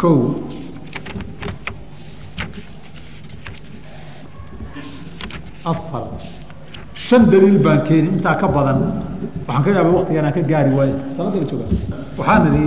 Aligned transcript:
kow 0.00 0.18
afar 5.64 6.04
shan 6.94 7.22
daliil 7.30 7.58
baan 7.64 7.80
keeni 7.86 8.08
intaa 8.14 8.34
ka 8.40 8.48
badan. 8.48 8.78
Waxaan 9.46 9.62
ka 9.64 9.70
yaabay 9.76 9.92
waktigan 9.98 10.24
aan 10.26 10.32
ka 10.36 10.42
gaari 10.50 10.70
waayo. 10.78 10.96
Salaada 11.16 11.38
la 11.40 11.46
jooga 11.50 11.64
waxaan 12.18 12.42
idhi 12.48 12.64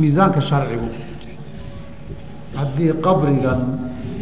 miisaanka 0.00 0.40
sharcigu 0.48 0.88
haddii 2.58 2.92
qabrigan 3.04 3.60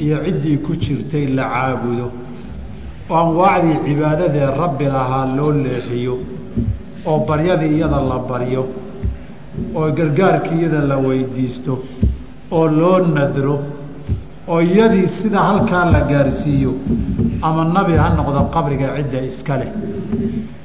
iyo 0.02 0.16
ciddii 0.24 0.58
ku 0.64 0.72
jirtay 0.82 1.26
la 1.36 1.44
caabudo 1.54 2.06
oo 3.10 3.16
anwaacdii 3.22 3.78
cibaadadee 3.86 4.46
rabbi 4.62 4.84
lahaa 4.94 5.26
loo 5.36 5.52
leexiyo 5.64 6.14
oo 7.06 7.18
baryadii 7.28 7.72
iyada 7.76 8.00
la 8.10 8.18
baryo 8.30 8.62
oo 9.78 9.86
gargaarkii 9.98 10.58
iyada 10.60 10.80
la 10.90 10.96
weydiisto 11.06 11.72
oo 12.52 12.66
loo 12.66 12.98
nadro 13.16 13.58
oo 14.48 14.60
iyadii 14.60 15.06
sida 15.08 15.40
halkaa 15.48 15.84
la 15.94 16.00
gaarsiiyo 16.10 16.72
ama 17.42 17.64
nabi 17.64 17.94
ha 18.02 18.08
noqdo 18.18 18.40
qabriga 18.54 18.88
cidda 18.96 19.20
iska 19.30 19.56
leh 19.60 19.70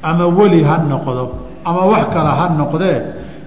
ama 0.04 0.26
weli 0.38 0.64
ha 0.64 0.78
noqdo 0.78 1.24
ama 1.66 1.82
wax 1.92 2.06
kale 2.14 2.32
ha 2.40 2.46
noqdee 2.62 2.98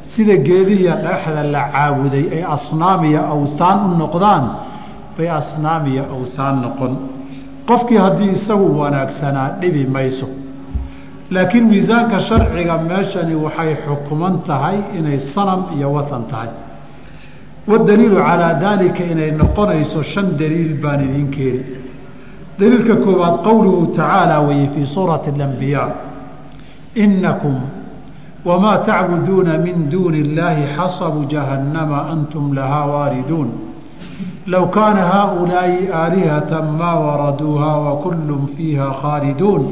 sida 0.02 0.36
geediya 0.46 0.92
dhagaxda 1.04 1.42
la 1.54 1.62
caabuday 1.74 2.24
ay 2.36 2.42
asnaamiya 2.56 3.20
awthaan 3.34 3.78
u 3.86 3.96
noqdaan 4.02 4.45
bay 5.16 5.28
asnaamiya 5.40 6.02
awthaan 6.16 6.56
noqon. 6.64 6.92
Qofkii 7.68 7.96
haddii 8.04 8.30
isagu 8.37 8.66
wanaagsanaa 8.80 9.48
dhibi 9.60 9.87
mayso. 9.87 10.26
Laakiin 11.30 11.64
miisaanka 11.73 12.18
sharciga 12.28 12.74
meeshani 12.88 13.34
waxay 13.45 13.73
xukuman 13.87 14.34
tahay 14.48 14.76
inay 14.98 15.18
sanam 15.18 15.60
iyo 15.76 15.88
watan 15.96 16.24
tahay 16.30 16.51
wadaliilu 17.66 18.16
calaa 18.16 18.54
daalika 18.54 19.04
inay 19.04 19.30
noqonayso 19.30 20.02
shan 20.02 20.36
daliil 20.38 20.74
baan 20.82 21.01
idiin 21.07 21.30
keeni 21.37 21.62
daliilka 22.59 22.96
koowaad 23.04 23.37
qowluhu 23.46 23.87
tacaala 23.87 24.40
weye 24.40 24.68
fii 24.74 24.87
suurati 24.87 25.30
alambiyaa 25.30 25.88
inakum 26.95 27.57
wamaa 28.45 28.79
tacbuduuna 28.79 29.59
min 29.59 29.90
duuni 29.90 30.18
illaahi 30.18 30.65
xasabu 30.76 31.24
jahannama 31.35 32.07
antum 32.15 32.52
lahaa 32.59 32.87
waariduun 32.87 33.51
low 34.46 34.66
kaana 34.76 35.02
haaulaa'i 35.12 35.88
aalihata 36.02 36.62
maa 36.62 36.95
waraduuha 37.07 37.70
wakullun 37.87 38.48
fiiha 38.57 38.90
khaaliduun 39.02 39.65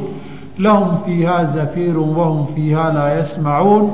lahum 0.59 0.97
fiiha 1.05 1.45
zafiiru 1.45 2.19
wahum 2.19 2.47
fiiha 2.55 2.93
laa 2.97 3.09
yasmacuun 3.19 3.91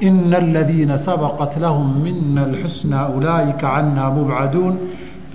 ina 0.00 0.36
aladiina 0.38 0.98
sabaqat 0.98 1.52
lahum 1.64 1.88
mina 2.04 2.42
alxusnaa 2.48 3.08
ulaa'ika 3.16 3.66
canhaa 3.74 4.10
mubcaduun 4.16 4.74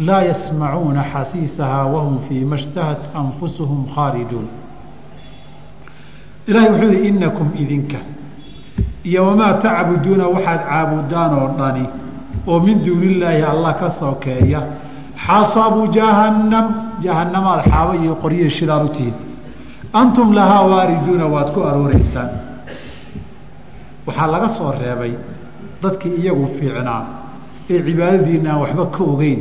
laa 0.08 0.22
yasmacuuna 0.30 1.04
xasiisahaa 1.14 1.86
wahum 1.94 2.16
fii 2.28 2.44
ma 2.52 2.58
shtahat 2.64 3.02
anfusuhum 3.22 3.82
khaaliduun 3.96 4.48
ilaahay 6.48 6.70
wuxuu 6.72 6.92
yihi 6.94 7.08
inakum 7.10 7.50
idinka 7.64 7.98
iyo 9.10 9.22
wamaa 9.28 9.54
tacbuduuna 9.66 10.26
waxaad 10.36 10.62
caabudaan 10.70 11.32
oo 11.42 11.48
dhani 11.60 11.86
oo 12.48 12.60
min 12.66 12.78
duuni 12.86 13.06
illaahi 13.14 13.42
allah 13.54 13.72
ka 13.82 13.90
sokeeya 14.00 14.62
xasabu 15.26 15.82
jahannam 15.98 16.66
jahannamaad 17.06 17.62
xaabo 17.72 17.94
iyo 18.04 18.14
qoryihi 18.24 18.50
shidaal 18.58 18.86
u 18.86 18.90
tihiin 18.98 19.16
antum 20.02 20.28
lahaa 20.38 20.64
waariduuna 20.72 21.26
waad 21.34 21.50
ku 21.56 21.60
arooreysaan 21.70 22.30
waxaa 24.08 24.28
laga 24.34 24.50
soo 24.58 24.72
reebay 24.82 25.14
dadkii 25.84 26.16
iyagu 26.22 26.46
fiicnaa 26.58 27.02
ee 27.74 27.80
cibaadadiina 27.88 28.50
aan 28.52 28.60
waxba 28.64 28.86
ka 28.96 29.04
ogeyn. 29.14 29.40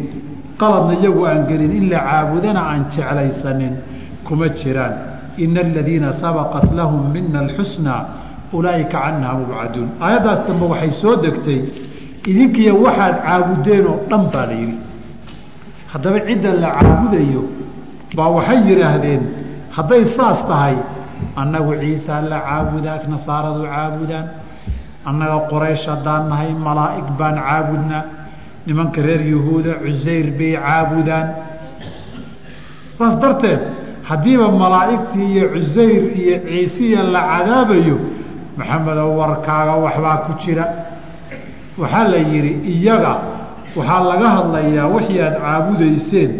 Qaladna 0.60 0.94
iyagu 1.00 1.20
aan 1.30 1.40
gelin 1.48 1.72
in 1.78 1.86
la 1.92 1.98
caabudana 2.08 2.60
aan 2.70 2.82
jeclaysanin. 2.94 3.74
Kuma 4.26 4.48
jiraan. 4.60 4.94
Ina 5.44 5.60
aladiina 5.60 6.08
sabaqat 6.22 6.66
lahum 6.78 7.02
mina 7.14 7.38
alxusnaa 7.44 8.02
ulaaika 8.56 8.98
canhaa 9.04 9.34
mubcaduun. 9.40 9.88
Aayaddaas 10.04 10.40
dambe 10.48 10.64
waxay 10.72 10.92
soo 11.02 11.14
degtay 11.24 11.60
idinkiiya 12.30 12.72
waxaad 12.84 13.14
caabudeen 13.26 13.86
oo 13.92 13.96
dhan 14.10 14.22
baa 14.32 14.46
la 14.50 14.54
yidhi. 14.62 14.76
Haddaba 15.92 16.18
cidda 16.28 16.50
la 16.62 16.68
caabudayo 16.80 17.42
baa 18.16 18.28
waxay 18.36 18.58
yidhaahdeen 18.68 19.22
hadday 19.76 20.02
saas 20.16 20.40
tahay 20.50 20.76
annagu 21.40 21.72
ciisaa 21.82 22.20
la 22.32 22.38
caabudaa 22.48 22.98
nasaaradu 23.12 23.62
caabudaan 23.74 24.26
annaga 25.08 25.38
qoraysh 25.50 25.84
haddaan 25.92 26.28
nahay 26.30 26.52
malaa'ig 26.66 27.08
baan 27.18 27.36
caabudnaa. 27.46 28.02
Nimanka 28.66 29.00
reer 29.06 29.20
yuhuuda 29.32 29.72
cusayr 29.84 30.26
bay 30.38 30.52
caabudaan. 30.64 31.26
Saas 32.96 33.14
darteed 33.22 33.60
haddiiba 34.08 34.48
malaa'igtii 34.62 35.26
iyo 35.34 35.46
cusayr 35.54 36.02
iyo 36.20 36.36
ciisiya 36.48 37.02
la 37.14 37.20
cadaabayo 37.32 37.96
maxamedow 38.58 39.10
warkaaga 39.20 39.74
waxbaa 39.84 40.16
ku 40.26 40.32
jira. 40.42 40.64
Waxaa 41.80 42.08
la 42.12 42.18
yidhi 42.30 42.52
iyaga 42.72 43.12
waxaa 43.76 44.00
laga 44.10 44.28
hadlayaa 44.36 44.86
wixii 44.94 45.20
aada 45.26 45.38
caabudayseen 45.44 46.30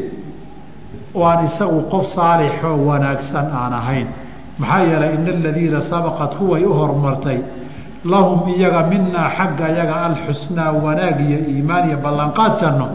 oo 1.17 1.25
aan 1.31 1.41
isagu 1.49 1.81
qof 1.93 2.05
saalixoo 2.17 2.77
wanaagsan 2.89 3.47
aan 3.61 3.73
ahayn. 3.81 4.07
Maxaa 4.61 4.83
yeelay 4.89 5.13
ina 5.19 5.31
aladiina 5.39 5.81
sabaqat 5.91 6.33
kuway 6.39 6.63
u 6.65 6.73
hormartay 6.79 7.39
lahum 8.05 8.41
iyaga 8.55 8.81
minaa 8.93 9.29
xagga 9.37 9.67
iyaga 9.75 9.95
alxusnaa 10.09 10.73
wanaag 10.85 11.19
iyo 11.29 11.39
iimaan 11.53 11.85
iyo 11.89 11.99
ballanqaad 12.05 12.53
janno 12.61 12.87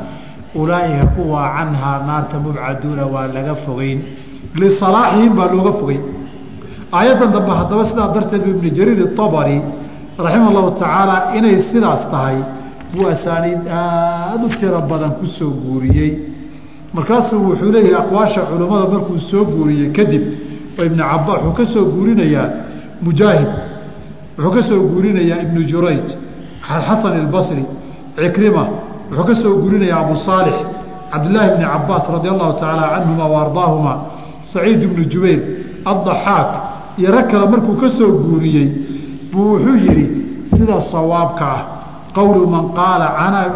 ulaa'ika 0.61 1.05
kuwaa 1.15 1.47
canhaa 1.57 1.97
naarta 2.07 2.35
mubcaduuna 2.43 3.05
waa 3.13 3.27
laga 3.35 3.55
fogeyn. 3.65 3.99
Lisalaaxihim 4.61 5.33
baa 5.37 5.47
looga 5.53 5.71
fogey 5.79 5.99
aayaddan 6.97 7.31
dambe 7.35 7.51
haddaba 7.59 7.83
sidaa 7.89 8.07
darteed 8.15 8.43
bu 8.45 8.49
ibnu 8.57 8.69
jariir 8.77 8.99
itabari 9.07 9.57
raximah 10.23 10.51
llahu 10.55 10.69
tacaala 10.79 11.15
inay 11.37 11.55
sidaas 11.69 12.03
tahay 12.11 12.37
buu 12.93 13.05
asaaniid 13.13 13.61
aada 13.81 14.45
u 14.45 14.49
tiro 14.59 14.79
badan 14.91 15.11
ku 15.19 15.25
soo 15.37 15.51
guuriyey. 15.63 16.11
Markaasuu 16.95 17.39
wuxuu 17.49 17.71
leeyahay 17.73 18.01
aqwaasha 18.03 18.41
culummada 18.49 18.85
markuu 18.93 19.17
soo 19.29 19.43
guuriyey 19.53 19.89
kadib 19.97 20.23
oo 20.79 20.83
ibnu 20.89 21.03
caba 21.11 21.33
wuxuu 21.33 21.53
ka 21.57 21.65
soo 21.73 21.83
guurinayaa 21.93 22.47
mujaahid 23.05 23.49
wuxuu 24.39 24.51
ka 24.55 24.61
soo 24.69 24.79
guurinayaa 24.91 25.41
ibnu 25.45 25.61
jurayj 25.71 26.07
xasan 26.67 27.13
albasri 27.21 27.63
cikrima 28.17 28.63
wuxuu 29.11 29.25
ka 29.29 29.35
soo 29.41 29.53
guurinayaa 29.61 29.99
abu 30.05 30.15
saalix 30.27 30.55
cabdillaahi 31.11 31.49
bni 31.55 31.65
cabaas 31.73 32.05
radia 32.13 32.31
allahu 32.31 32.53
tacaala 32.59 32.85
canhuma 32.93 33.25
wa 33.33 33.37
ardaahuma 33.45 33.93
saciid 34.51 34.81
ibnu 34.87 35.03
jubayr 35.11 35.39
addaxaak 35.91 36.49
iyo 36.99 37.09
rag 37.15 37.27
kale 37.31 37.45
markuu 37.53 37.75
ka 37.81 37.89
soo 37.89 38.11
guuriyey 38.25 38.67
buu 39.31 39.45
wuxuu 39.53 39.75
yidhi 39.85 40.05
sida 40.51 40.81
sawaabka 40.81 41.45
ah 41.55 41.61
qowlu 42.17 42.47
man 42.47 42.65
qaala 42.79 43.07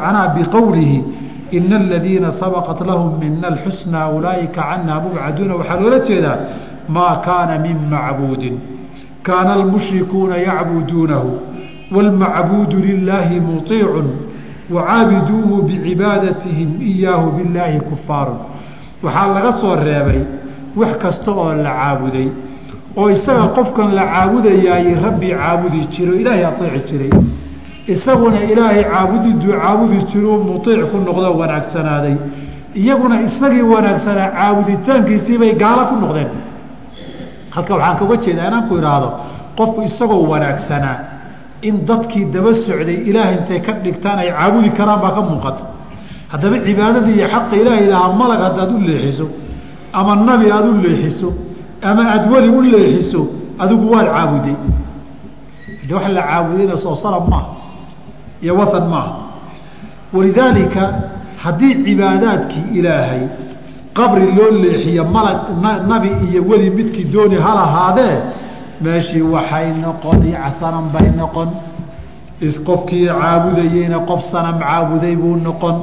canaa 0.04 0.28
biqowlihi 0.36 0.98
ina 1.58 1.76
aladiina 1.84 2.32
sabaqat 2.32 2.80
lahum 2.90 3.20
mina 3.22 3.48
alxusnaa 3.54 4.08
ulaa'ika 4.18 4.62
canhaa 4.70 5.00
mubcaduuna. 5.06 5.54
Waxaa 5.60 5.80
loola 5.82 6.00
jeedaa 6.08 6.38
maa 6.96 7.16
kaana 7.26 7.54
min 7.66 7.78
macbuudin 7.94 8.56
kaana 9.23 9.53
almushrikuuna 9.59 10.37
yacbuduunahu 10.49 11.31
wاlmacbuudu 11.95 12.77
lilaahi 12.89 13.41
muطiicun 13.41 14.09
wacaabiduuhu 14.75 15.63
bicibaadatihim 15.63 16.71
iyaahu 16.91 17.31
bilaahi 17.37 17.81
kufaarun 17.81 18.39
waxaa 19.03 19.27
laga 19.35 19.53
soo 19.61 19.75
reebay 19.87 20.21
wax 20.77 20.93
kasta 21.03 21.31
oo 21.33 21.55
la 21.55 21.73
caabuday 21.81 22.29
oo 22.97 23.11
isaga 23.11 23.47
qofkan 23.57 23.89
la 23.99 24.05
caabudayaay 24.13 24.95
rabbi 25.05 25.29
caabudi 25.41 25.81
jiro 25.95 26.13
ilaahay 26.21 26.45
aطeeci 26.51 26.85
jiray 26.93 27.11
isaguna 27.95 28.39
ilaahay 28.53 28.85
caabudiduu 28.93 29.53
caabudi 29.61 29.99
jiruu 30.13 30.37
muiic 30.49 30.83
ku 30.91 30.97
noqdo 31.07 31.29
wanaagsanaaday 31.41 32.15
iyaguna 32.83 33.17
isagii 33.29 33.63
wanaagsanaa 33.75 34.29
caabuditaankiisiibay 34.39 35.53
gaalo 35.63 35.83
ku 35.91 35.97
noqdeen 36.03 36.31
halka 37.56 37.72
waxaan 37.76 37.96
kaga 38.02 38.16
jeedaa 38.24 38.48
inaan 38.50 38.66
ku 38.70 38.74
idhaahdo 38.80 39.10
qofku 39.58 39.80
isagoo 39.90 40.24
wanaagsanaa 40.32 40.98
in 41.68 41.76
dadkii 41.90 42.26
daba 42.36 42.52
socday 42.66 42.98
ilaah 43.10 43.30
intay 43.38 43.60
ka 43.66 43.72
dhigtaan 43.84 44.20
ay 44.24 44.30
caabudi 44.38 44.70
karaan 44.78 45.00
baa 45.04 45.12
ka 45.18 45.22
muuqata. 45.30 45.64
Haddaba 46.32 46.56
cibaadadii 46.68 47.16
iyo 47.20 47.28
xaqa 47.34 47.56
ilaahay 47.62 47.86
lahaa 47.94 48.12
malag 48.22 48.42
haddaad 48.48 48.70
u 48.76 48.80
leexiso 48.90 49.26
ama 50.00 50.12
nabi 50.30 50.46
aada 50.56 50.70
u 50.74 50.78
leexiso 50.86 51.30
ama 51.90 52.02
aada 52.14 52.26
weli 52.34 52.50
u 52.58 52.62
leexiso 52.74 53.22
adigu 53.64 53.86
waad 53.94 54.08
caabuday 54.16 54.56
de 55.88 55.92
wax 55.96 56.06
la 56.18 56.22
caabudayna 56.30 56.76
soo 56.84 56.96
salab 57.04 57.26
maaha 57.32 57.50
iyo 58.44 58.54
wathan 58.60 58.86
maaha 58.94 59.14
walidaalika 60.14 60.82
haddii 61.44 61.74
cibaadaadkii 61.86 62.64
ilaahay 62.80 63.22
qabri 63.98 64.26
loo 64.38 64.52
leexiyo 64.64 65.04
malag 65.06 65.40
nabi 65.88 66.10
iyo 66.28 66.44
weli 66.50 66.70
midkii 66.70 67.06
dooni 67.14 67.36
ha 67.36 67.52
lahaadee 67.60 68.16
meeshii 68.82 69.22
waxay 69.22 69.68
noqon 69.84 70.20
sanam 70.60 70.86
bay 70.94 71.08
noqon 71.18 71.50
isqofkii 72.42 73.08
caabudayeyna 73.08 74.00
qof 74.10 74.22
sanam 74.32 74.60
caabuday 74.60 75.16
buu 75.16 75.36
noqon. 75.48 75.76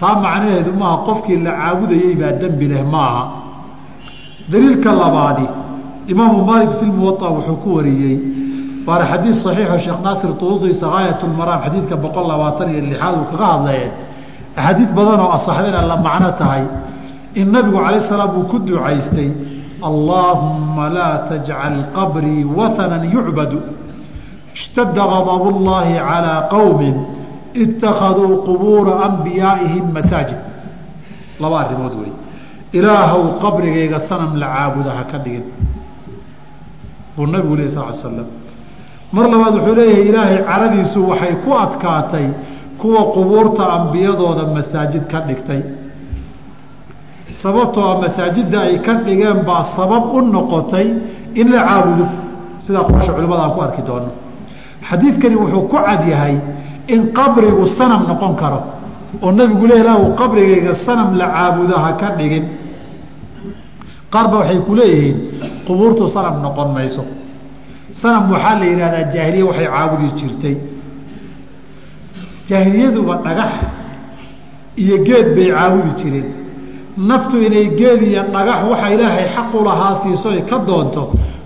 Taa 0.00 0.14
macnaheedu 0.24 0.72
maaha 0.80 0.96
qofkii 1.08 1.42
la 1.44 1.52
caabudayey 1.60 2.14
baa 2.20 2.32
dembi 2.40 2.66
leh 2.72 2.82
maaha. 2.94 3.22
Daliilka 4.50 4.92
labaadi 4.92 5.46
imaamu 6.08 6.44
maalik 6.44 6.70
fi 6.80 6.86
muwaطa 6.86 7.28
wuxuu 7.28 7.56
ku 7.62 7.68
wariyey 7.76 8.18
waana 8.86 9.04
xadiid 9.10 9.34
saxiixo 9.34 9.78
sheekh 9.78 10.00
naasir 10.04 10.32
tuudiisa 10.40 10.86
gaayat 10.88 11.22
lmaraam 11.22 11.60
xadiidka 11.64 11.96
boqol 11.96 12.26
labaatan 12.32 12.70
iyo 12.72 12.80
lixaad 12.90 13.14
uu 13.20 13.26
kaga 13.30 13.46
hadlaye 13.46 13.86
axaadiid 14.56 14.90
badan 14.98 15.20
oo 15.20 15.30
asaxdayna 15.38 15.80
la 15.90 15.96
macno 15.96 16.30
tahay 16.40 16.64
in 17.34 17.52
nabigu 17.52 17.78
calayh 17.78 18.02
salaam 18.02 18.36
uu 18.38 18.48
ku 18.48 18.58
ducaystay 18.58 19.30
allaahumma 19.82 20.90
laa 20.90 21.28
tajcal 21.30 21.76
qabrii 21.94 22.44
wathanan 22.44 23.04
yucbadu 23.12 23.60
ishtada 24.54 24.92
gadab 24.92 25.44
llaahi 25.66 25.94
calىa 26.08 26.48
qowmi 26.50 26.90
ittakhaduu 27.54 28.42
qubuura 28.46 28.92
anbiyaa'ihim 29.06 29.92
masaajid. 29.96 30.38
Laba 31.40 31.56
arrimood 31.64 31.94
wey 32.00 32.12
ilaahow 32.72 33.38
qabrigayga 33.40 34.00
sanam 34.08 34.36
la 34.36 34.46
caabuda 34.46 34.90
ha 34.90 35.04
ka 35.10 35.18
dhigin. 35.18 35.46
Buu 37.16 37.26
nabigu 37.26 37.56
leh 37.56 37.68
sal 37.68 37.94
slam 37.94 38.26
mar 39.12 39.24
labaad 39.28 39.54
wuxuu 39.54 39.74
leeyahay 39.74 40.08
ilaahay 40.08 40.38
caradiisu 40.50 41.00
waxay 41.10 41.34
ku 41.44 41.50
adkaatay 41.64 42.26
kuwa 42.78 43.02
qubuurta 43.14 43.64
ambiyadooda 43.78 44.46
masaajid 44.54 45.04
ka 45.10 45.20
dhigtay 45.28 45.62
sababtoo 47.32 47.82
a 47.90 48.00
masaajidda 48.00 48.60
ay 48.60 48.80
ka 48.80 48.94
dhigeen 48.94 49.42
baa 49.46 49.64
sabab 49.76 50.14
u 50.14 50.20
noqotay 50.22 50.86
in 51.34 51.50
la 51.52 51.62
caabudo. 51.64 52.06
Sidaa 52.58 52.84
qorsha 52.84 53.12
culimada 53.12 53.42
aan 53.42 53.52
ku 53.54 53.60
arki 53.60 53.82
doono. 53.82 54.10
Xadiidkani 54.88 55.36
wuxuu 55.36 55.68
ku 55.68 55.76
cad 55.76 56.06
yahay 56.08 56.36
in 56.88 57.12
qabrigu 57.12 57.66
sanam 57.78 58.06
noqon 58.08 58.34
karo 58.36 58.60
oo 59.22 59.30
nabigu 59.32 59.66
le 59.66 59.74
ilaahu 59.80 60.14
qabrigayga 60.14 60.74
sanam 60.74 61.14
la 61.16 61.26
caabudo 61.28 61.74
ha 61.76 61.92
ka 62.00 62.08
dhigin. 62.18 62.44
Qaar 64.12 64.28
ba 64.30 64.36
waxay 64.38 64.58
ku 64.66 64.74
leeyihiin 64.74 65.16
qubuurtu 65.66 66.08
sanam 66.08 66.42
noqon 66.42 66.72
mayso. 66.74 67.04
Sanam 67.92 68.30
waxaa 68.32 68.58
la 68.58 68.66
yidhahdaa 68.66 69.10
jaahiliya 69.12 69.44
waxay 69.46 69.66
caabudi 69.66 70.08
jirtay. 70.18 70.56
Jaahiliyaduba 72.48 73.14
dhagax 73.24 73.52
iyo 74.76 74.96
geed 75.04 75.34
bay 75.36 75.48
caabudi 75.54 75.90
jireen 76.00 76.28
naftu 77.08 77.36
inay 77.46 77.66
geed 77.78 78.02
iyo 78.02 78.22
dhagax 78.34 78.60
waxa 78.70 78.86
ilaahay 78.94 79.26
xaqu 79.34 79.58
lahaa 79.64 79.94
siiso 80.02 80.28
ay 80.30 80.42
ka 80.50 80.58
doonto 80.68 81.02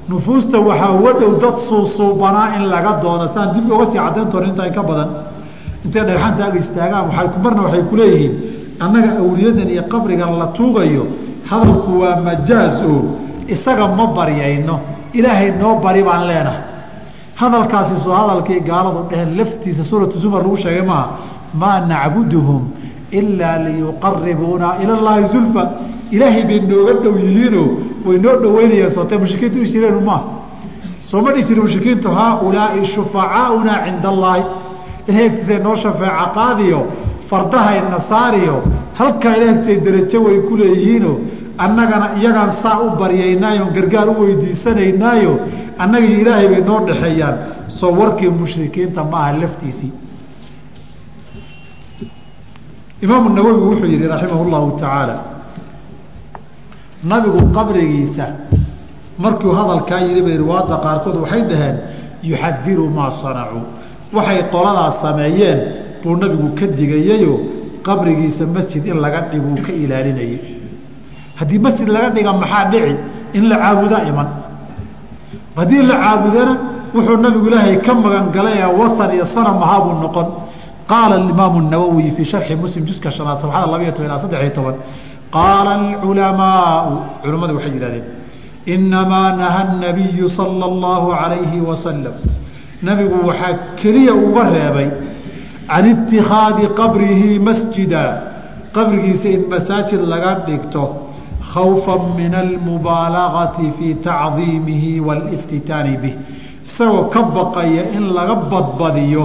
nufuusta 0.08 0.58
waxaa 0.68 0.90
uga 0.98 1.12
dhow 1.20 1.32
dad 1.42 1.56
suusuubanaa 1.68 2.56
in 2.56 2.62
laga 2.72 2.92
doono. 3.02 3.26
Saan 3.34 3.48
dib 3.54 3.70
oga 3.72 3.86
sii 3.90 3.98
caddayn 4.04 4.28
doona 4.32 4.46
intaa 4.50 4.70
ka 4.76 4.82
badan. 4.88 5.08
Intay 5.84 6.02
dhagxanta 6.08 6.42
ag 6.48 6.54
istaagaan 6.62 7.04
waay 7.10 7.26
marna 7.44 7.62
waxay 7.66 7.82
ku 7.90 7.94
leeyihiin 8.00 8.34
annaga 8.84 9.10
awliyadan 9.22 9.68
iyo 9.74 9.82
qabrigan 9.92 10.32
la 10.40 10.46
tuugayo 10.56 11.04
hadalku 11.50 11.90
waa 12.00 12.16
majaaz 12.26 12.76
oo 12.90 13.00
isaga 13.54 13.86
ma 13.98 14.06
baryayno. 14.16 14.76
Ilaahay 15.18 15.50
noo 15.60 15.74
bari 15.84 16.02
baan 16.02 16.22
leenahay. 16.28 16.62
Hadalkaasi 17.40 17.96
soo 18.04 18.12
hadalkii 18.20 18.60
gaaladu 18.68 19.00
dheheen 19.10 19.30
laftiisa 19.38 19.82
suuratu 19.84 20.18
zumar 20.22 20.42
lagu 20.42 20.56
sheegay 20.56 20.82
maaha 20.90 21.06
maa 21.60 21.80
nacbuduhum 21.90 22.62
ilaa 23.20 23.58
liyuqaribuuna 23.66 24.68
ila 24.82 24.94
llaahi 25.04 25.26
zulfa 25.34 25.62
ilaahay 26.14 26.42
bay 26.50 26.60
nooga 26.70 26.92
dhow 27.04 27.14
yihiinoo 27.24 27.68
way 28.06 28.18
noo 28.24 28.36
dhoweynayaan 28.42 28.92
sootee 28.96 29.18
mushrikiintu 29.24 29.58
u 29.64 29.70
jireen 29.72 29.98
maaha 30.08 30.24
sooma 31.10 31.30
dhihi 31.34 31.44
jiri 31.48 31.60
mushrikiintu 31.66 32.08
haaulaai 32.18 32.86
shufacaauna 32.94 33.74
cinda 33.86 34.08
allaahi 34.14 34.42
ilahay 35.08 35.26
agtiisay 35.30 35.58
noo 35.66 35.76
shafeeca 35.84 36.26
qaadiyo 36.38 36.80
fardahayna 37.30 37.98
saariyo 38.10 38.56
halkaa 39.00 39.34
ilahay 39.36 39.54
agtiisay 39.54 39.80
derajo 39.86 40.18
way 40.26 40.38
ku 40.48 40.52
leeyihiinoo 40.60 41.16
annagana 41.64 42.06
iyagaan 42.20 42.50
saa 42.62 42.78
u 42.86 42.88
baryaynaayo 43.00 43.64
gargaar 43.76 44.08
u 44.12 44.14
weydiisanaynaayo 44.22 45.32
annagii 45.84 46.16
ilaahay 46.22 46.48
bay 46.52 46.62
noo 46.70 46.80
dhexeeyaan 46.88 47.36
soo 47.78 47.92
warkii 48.00 48.30
mushrikiinta 48.40 49.00
maaha 49.12 49.32
laftiisii 49.42 49.92
imaamu 53.04 53.28
nawowi 53.36 53.60
wuxuu 53.68 53.86
yihi 53.92 54.06
raximah 54.12 54.40
llahu 54.52 54.70
tacaala 54.80 55.16
nabigu 57.04 57.40
qabrigiisa 57.56 58.26
markuu 59.18 59.52
hadalkaa 59.58 60.00
yihi 60.08 60.22
bay 60.26 60.36
riwaada 60.42 60.76
qaarkood 60.84 61.16
waxay 61.22 61.42
dhaheen 61.50 61.76
yuxadiru 62.30 62.88
maa 62.96 63.10
sanacuu 63.22 63.62
waxay 64.16 64.40
qoladaas 64.54 64.96
sameeyeen 65.04 65.58
buu 66.02 66.16
nabigu 66.22 66.48
ka 66.58 66.66
digayeyo 66.78 67.34
qabrigiisa 67.86 68.46
masjid 68.56 68.86
in 68.86 68.98
laga 69.04 69.20
dhiguu 69.30 69.56
ka 69.66 69.72
ilaalinayay 69.82 70.38
haddii 71.38 71.58
masjid 71.66 71.88
laga 71.88 72.10
dhiga 72.10 72.32
maxaa 72.32 72.64
dhici? 72.72 72.96
In 73.34 73.48
la 73.48 73.56
caabudaa 73.58 74.02
iman. 74.10 74.28
Haddii 75.56 75.82
la 75.82 75.96
caabudana 76.04 76.54
wuxuu 76.94 77.16
nabigu 77.18 77.46
ilaahay 77.48 77.76
ka 77.82 77.94
magan 77.94 78.30
galay 78.32 78.62
wahan 78.80 79.10
iyo 79.14 79.26
sanam 79.34 79.58
ahaabuu 79.62 79.98
noqon 80.02 80.28
qaala 80.90 81.16
imaamu 81.32 81.58
nawowi 81.74 82.10
fii 82.16 82.24
sharxi 82.32 82.54
muslim 82.64 82.84
juska 82.88 83.10
shanaad 83.16 83.38
sabxada 83.42 83.66
labaiyo 83.72 83.92
toban 83.96 84.06
ilaa 84.08 84.20
saddex 84.24 84.40
iyo 84.46 84.52
toban 84.58 84.76
qaala 85.36 85.70
alculamaau 85.80 86.90
culimmadu 87.22 87.54
waxay 87.56 87.72
yidhahdeen 87.76 88.04
inamaa 88.74 89.28
naha 89.42 89.62
nabiyu 89.84 90.28
sala 90.38 90.64
allahu 90.72 91.06
calayhi 91.20 91.60
wasalam 91.70 92.14
nabigu 92.88 93.16
waxaa 93.28 93.52
keliya 93.80 94.14
uga 94.26 94.44
reebay 94.56 94.88
can 95.70 95.84
itikhaadi 95.92 96.64
qabrihi 96.80 97.30
masjida 97.48 98.04
qabrigiisa 98.76 99.28
in 99.36 99.42
masaajid 99.52 100.02
laga 100.12 100.32
dhigto 100.46 100.84
khawfa 101.52 101.94
min 102.18 102.32
almubaalagati 102.44 103.66
fii 103.78 103.94
tacdiimihi 104.08 104.92
waliftitaani 105.08 105.94
bih 106.02 106.14
isagoo 106.66 107.04
ka 107.14 107.20
baqaya 107.36 107.82
in 107.96 108.04
laga 108.16 108.34
badbadiyo 108.52 109.24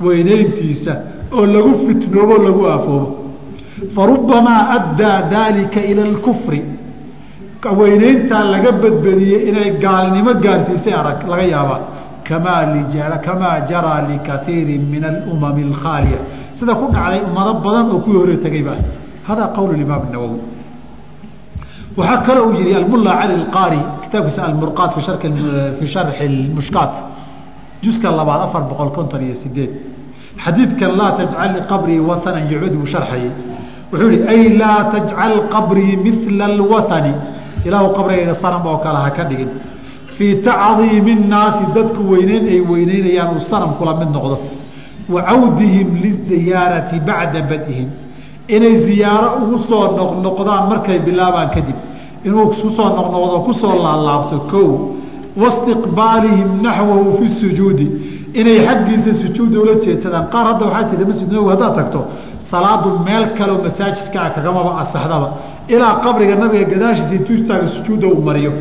weynayntiisa 0.00 0.92
oo 1.32 1.46
lagu 1.46 1.72
fitnoobo 1.86 2.36
lagu 2.46 2.62
aafoobo. 2.66 3.08
Farubamaa 3.94 4.62
addaa 4.76 5.22
daalika 5.30 5.80
ila 5.90 6.02
alkufri. 6.02 6.60
Weynayntaa 7.80 8.44
laga 8.52 8.72
badbadiyey 8.72 9.48
inay 9.48 9.70
gaalnimo 9.84 10.32
gaarsiisay 10.44 10.94
arag 11.00 11.20
laga 11.30 11.42
yaabaa. 11.54 11.80
Kamaa 13.26 13.60
jaraa 13.70 14.00
likaiiri 14.08 14.78
min 14.78 15.04
alumami 15.04 15.62
alkhaaliya. 15.68 16.18
Sida 16.52 16.74
ku 16.74 16.86
dhacday 16.92 17.20
ummado 17.28 17.52
badan 17.64 17.86
oo 17.94 17.98
kuwii 18.04 18.18
hore 18.18 18.36
tegayba 18.44 18.74
hada 19.28 19.44
qowl 19.56 19.72
imaam 19.84 20.02
nawowi 20.12 20.38
waxaa 21.96 22.22
kale 22.26 22.40
uu 22.40 22.52
yihi 22.58 22.74
almulla 22.74 23.12
cali 23.20 23.34
qaari 23.56 23.78
kitaabkiisa 24.02 24.40
almurqaat 24.48 24.92
fii 25.78 25.86
sharxi 25.94 26.28
mushkaat 26.56 26.94
juska 27.84 28.08
labaad 28.18 28.40
afar 28.48 28.62
boqol 28.70 28.90
konton 28.96 29.20
iyo 29.26 29.34
sideed 29.42 29.72
xadiidkan 30.44 30.92
laa 30.98 31.12
tajcal 31.18 31.50
liqabrii 31.56 32.00
wathanan 32.08 32.44
yucud 32.52 32.74
buu 32.78 32.86
sharxayay. 32.86 33.30
Wuxuu 33.92 34.10
yihi 34.10 34.26
ay 34.32 34.42
laa 34.60 34.80
tajcal 34.92 35.34
qabrii 35.54 35.96
mila 36.04 36.44
alwathani 36.44 37.12
ilaahu 37.66 37.88
qabrigayga 37.96 38.34
sanam 38.42 38.66
oo 38.66 38.78
kale 38.84 38.98
ha 39.04 39.10
ka 39.10 39.24
dhigin. 39.30 39.50
Fii 40.16 40.34
tacdiimi 40.46 41.14
nnaasi 41.14 41.64
dadku 41.74 42.02
weyneyn 42.12 42.44
ay 42.54 42.60
weyneynayaan 42.70 43.36
uu 43.36 43.40
sanam 43.50 43.70
kula 43.78 43.94
mid 44.00 44.10
noqdo. 44.16 44.36
Wa 45.08 45.20
cawdihim 45.22 45.88
liziyaarati 46.02 46.96
bacda 47.08 47.40
badihim. 47.50 47.88
Inay 48.48 48.74
ziyaaro 48.86 49.28
ugu 49.42 49.58
soo 49.68 49.84
noqnoqdaan 49.98 50.68
markay 50.70 50.98
bilaabaan 51.06 51.50
kadib. 51.54 51.76
Inuu 52.26 52.46
ku 52.50 52.68
soo 52.76 52.88
noqnoqdo 52.98 53.36
ku 53.46 53.52
soo 53.52 53.74
laalaabto 53.84 54.36
kow 54.50 54.68
wastiqbaalihim 55.42 56.50
naxwahu 56.66 57.18
fi 57.18 57.26
sujuudi 57.40 57.86
inay 58.40 58.58
xaggiisa 58.66 59.10
sujuuda 59.22 59.56
ula 59.64 59.74
jeedsadaan 59.84 60.26
qaar 60.32 60.44
hadda 60.50 60.64
waxaa 60.66 60.88
jira 60.90 61.04
masjid 61.10 61.28
nabowi 61.32 61.50
haddaad 61.54 61.74
tagto 61.78 62.00
salaadu 62.50 62.88
meel 63.06 63.24
kaleo 63.38 63.58
masaajidka 63.66 64.18
ah 64.24 64.30
kagamaba 64.36 64.70
asaxdaba 64.82 65.28
ilaa 65.74 65.94
qabriga 66.04 66.34
nabiga 66.42 66.66
gadaashiisa 66.72 67.14
intuu 67.18 67.68
sujuudda 67.76 68.06
uu 68.14 68.22
mariyo 68.28 68.52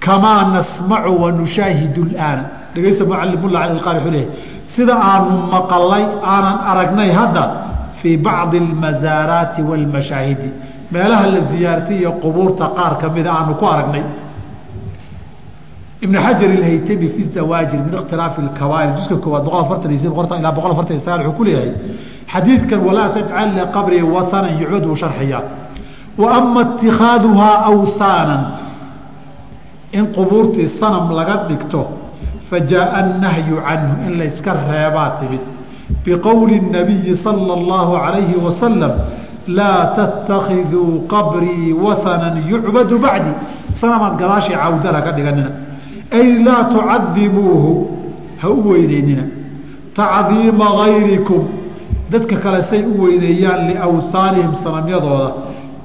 kamaa 0.00 0.40
nasmacu 0.56 1.22
wa 1.22 1.32
nushaahidu 1.32 2.02
laana 2.14 2.44
dhegeysta 2.74 3.04
mucalimulla 3.04 3.58
cali 3.60 3.80
qaari 3.86 3.98
wuxuu 3.98 4.12
leeyahay 4.16 4.28
sida 4.74 4.94
aanu 5.10 5.32
maqalay 5.54 6.04
aanan 6.34 6.56
aragnay 6.70 7.10
hadda 7.20 7.42
fii 7.98 8.16
bacdi 8.26 8.56
almasaaraati 8.64 9.60
waalmashaahidi 9.70 10.50
meelaha 10.92 11.26
la 11.34 11.40
ziyaartay 11.52 11.96
iyo 12.02 12.12
qubuurta 12.22 12.64
qaar 12.78 12.92
kamida 13.02 13.30
aanu 13.38 13.54
ku 13.60 13.64
aragnay 13.74 14.02
ibn 16.02 16.14
xajar 16.16 16.50
alhaytami 16.50 17.08
fi 17.08 17.22
zawaajir 17.34 17.80
min 17.86 17.94
ikhtilaafi 17.94 18.42
kabaa'ir 18.58 18.96
juska 18.96 19.16
koowaad 19.16 19.44
boqol 19.44 19.60
afartan 19.60 19.90
iyo 19.92 20.10
boqol 20.10 20.38
ilaa 20.38 20.52
boqol 20.52 20.72
afartan 20.72 20.96
iyo 20.96 21.04
sagaal 21.04 21.20
wuxuu 21.26 21.36
ku 21.36 21.44
leeyahay 21.44 21.72
xadiidkan 22.32 22.80
walaa 22.86 23.08
tajcal 23.16 23.50
liqabri 23.58 24.02
wahanan 24.02 24.58
yucuud 24.62 24.84
uu 24.86 24.96
sharxiyaa. 24.96 25.42
Wa 26.18 26.28
ama 26.36 26.62
itikaaduhaa 26.62 27.56
awhaanan 27.70 28.42
in 29.92 30.06
qubuurtii 30.16 30.68
sanam 30.80 31.12
laga 31.12 31.36
dhigto 31.48 31.82
fa 32.48 32.60
jaaa 32.60 32.92
annahyu 33.00 33.56
canhu 33.68 33.94
in 34.06 34.12
la 34.18 34.54
reebaa 34.72 35.10
timid 35.20 35.42
biqowli 36.04 36.60
nabiyi 36.60 37.16
sala 37.16 37.52
allahu 37.60 37.96
alayhi 37.96 38.36
wasalam 38.44 38.92
laa 39.48 39.92
tattakiduu 39.96 41.04
qabrii 41.08 41.72
wahanan 41.72 42.40
yucbadu 42.48 42.98
bacdi. 42.98 43.32
Sanamaad 43.70 44.14
gadaashii 44.16 44.56
cawdala 44.56 45.02
ka 45.02 45.12
dhiganina 45.12 45.69
ay 46.10 46.42
laa 46.44 46.64
tucadimuuhu 46.64 47.98
ha 48.42 48.50
u 48.50 48.68
weyneynina. 48.70 49.22
Tacdiima 49.94 50.66
gayrikum 50.80 51.48
dadka 52.10 52.36
kale 52.36 52.62
say 52.62 52.82
u 52.82 53.02
weyneeyaan 53.02 53.68
liawhaanihim 53.68 54.54
sanamyadooda 54.54 55.34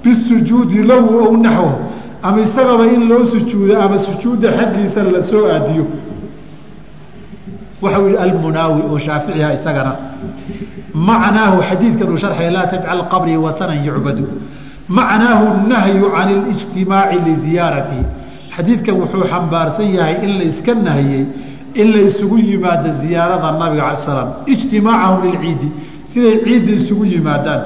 bisujuudi 0.03 0.83
lahu 0.83 1.19
ow 1.25 1.37
naxwahu 1.37 1.77
ama 2.23 2.41
isagaba 2.41 2.85
in 2.87 3.07
loo 3.09 3.25
sujuudo 3.25 3.81
ama 3.81 3.99
sujuudda 3.99 4.51
xaggiisa 4.51 5.03
la 5.03 5.19
aadiyo. 5.53 5.85
Waxau 7.81 8.07
yihi 8.09 8.17
almunaawi 8.17 8.81
oo 8.89 8.99
shaaficiha 8.99 9.53
isagana. 9.53 9.95
Macnaahu 10.93 11.61
xadiidkan 11.61 12.09
uu 12.09 12.17
sharxaya 12.17 12.51
laa 12.51 12.67
tajcal 12.67 13.09
qabrii 13.09 13.37
wahanan 13.37 13.85
yucbadu 13.85 14.27
macnaahu 14.87 15.67
nahyu 15.67 16.11
can 16.11 16.29
اlijtimaaci 16.29 17.19
liziyaaratihi 17.25 18.05
xadiidkan 18.55 18.95
wuxuu 19.01 19.23
xambaarsan 19.31 19.93
yahay 19.93 20.15
in 20.25 20.37
la 20.37 20.43
iska 20.43 20.75
nahiyey 20.75 21.25
in 21.75 21.91
la 21.91 21.99
isugu 22.09 22.37
yimaado 22.37 22.91
ziyaarada 23.01 23.51
nabiga 23.59 23.87
ala 23.87 23.97
slam 23.97 24.29
ijtimaacahum 24.47 25.21
lilciidi 25.31 25.69
siday 26.05 26.37
ciidda 26.45 26.71
isugu 26.79 27.05
yimaadaan 27.05 27.61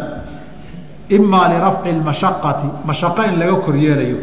imaa 1.10 1.48
lirafci 1.54 1.94
mashaqati 2.10 2.68
mashaqo 2.86 3.22
in 3.30 3.40
laga 3.40 3.56
kor 3.66 3.76
yeelayo 3.76 4.18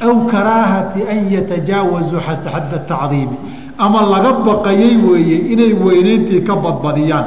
aw 0.00 0.14
karaahati 0.32 1.00
an 1.12 1.30
yatajaawazuu 1.30 2.20
xadda 2.26 2.78
tacdiimi 2.90 3.36
ama 3.78 4.02
laga 4.02 4.32
baqayay 4.46 4.96
weeye 4.96 5.36
inay 5.52 5.72
weyneyntii 5.72 6.42
ka 6.44 6.54
badbadiyaan. 6.56 7.24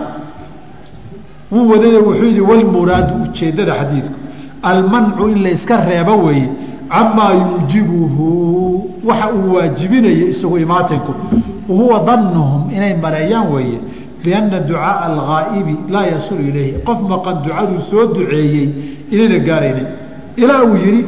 Wuu 1.52 1.70
wadaye 1.72 1.98
wuxuu 1.98 2.26
yihi 2.26 2.42
walmuraadu 2.42 3.24
ujeeddada 3.24 3.74
xadiidku 3.80 4.16
almancu 4.64 5.30
in 5.30 5.44
la 5.44 5.78
reebo 5.86 6.18
weeye 6.26 6.50
camaa 6.90 7.34
yuujibuhu 7.34 8.67
waxa 9.10 9.28
uu 9.38 9.54
waajibinaya 9.56 10.26
isugu 10.34 10.58
imaatinku 10.66 11.12
wahuwa 11.70 12.00
danuhum 12.08 12.62
inay 12.76 12.94
maleeyaan 13.04 13.48
weeye 13.54 13.80
bianna 14.24 14.60
ducaaa 14.70 14.96
alghaa'ibi 15.10 15.76
laa 15.94 16.06
yasulu 16.14 16.42
ilayhi. 16.50 16.74
Qof 16.88 17.00
maqan 17.12 17.36
ducaduu 17.46 17.80
soo 17.90 18.04
duceeyey 18.16 18.68
inayna 19.14 19.40
gaaraynin. 19.48 19.88
Ilaa 20.42 20.62
uu 20.70 20.76
yihi 20.86 21.02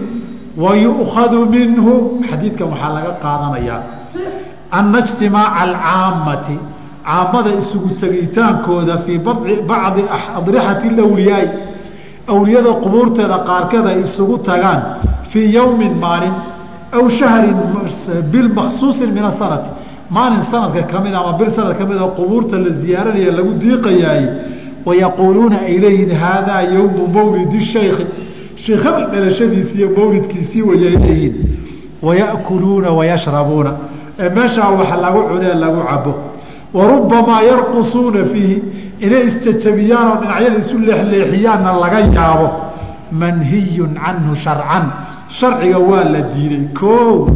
wayu'khadu 0.63 1.39
minhu. 1.55 1.93
Xadiidkan 2.29 2.67
waxaa 2.71 2.91
laga 2.97 3.11
qaadanayaa 3.23 3.81
ana 4.77 4.99
ijtimaaca 5.03 5.59
alcaammati 5.65 6.57
caamada 7.05 7.51
isugu 7.61 7.89
tegitaankooda 8.01 8.95
fii 9.05 9.17
bacdi 9.69 10.01
adrixati 10.39 10.87
alawliyaai 10.93 11.47
awliyada 12.33 12.71
qubuurteeda 12.83 13.37
qaarkeed 13.49 13.85
ay 13.91 13.97
isugu 14.05 14.35
tagaan 14.49 14.81
fii 15.31 15.47
yowmin 15.57 15.93
maalin 16.03 16.35
aw 16.97 17.05
shahrin 17.09 17.55
bil 18.31 18.49
maksuusin 18.59 19.09
min 19.17 19.23
asanati 19.31 19.69
maalin 20.15 20.41
sanadka 20.51 20.83
ka 20.91 20.99
mid 21.05 21.13
ama 21.13 21.31
bil 21.39 21.51
sanad 21.57 21.77
ka 21.77 21.85
mid 21.85 21.97
oo 21.97 22.11
qubuurta 22.17 22.57
la 22.57 22.69
ziyaaranaya 22.81 23.31
lagu 23.37 23.51
diiqayaay 23.61 24.23
wayaquuluuna 24.85 25.57
ay 25.67 25.75
leeyihiin 25.83 26.13
haadaa 26.23 26.61
yowmu 26.75 27.03
mawlidi 27.15 27.59
shaykhi 27.73 28.05
sheikhabal 28.65 29.05
dhalashadiisi 29.13 29.73
iyo 29.77 29.89
mawlidkiisii 29.97 30.61
wayay 30.69 30.95
leeyihiin 31.03 31.33
waya'kuluuna 32.07 32.89
wayashrabuuna 32.99 33.71
ee 34.19 34.29
meeshaa 34.37 34.69
wax 34.79 34.89
lagu 35.03 35.19
cunee 35.29 35.53
lagu 35.63 35.81
cabo 35.89 36.13
wa 36.73 36.83
rubbamaa 36.91 37.41
yarqusuuna 37.49 38.21
fiihi 38.31 38.57
inay 39.05 39.23
isjajabiyaan 39.29 40.07
oo 40.11 40.17
dhinacyada 40.21 40.57
isu 40.63 40.75
leexleexiyaanna 40.87 41.71
laga 41.83 41.99
yaabo 42.17 42.47
manhiyun 43.21 43.91
canhu 44.03 44.35
sharcan 44.43 44.85
sharciga 45.29 45.77
waa 45.79 46.03
la 46.03 46.21
diiday. 46.21 46.73
Koo 46.73 47.27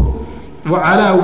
wa 0.69 0.79
calaa 0.79 1.15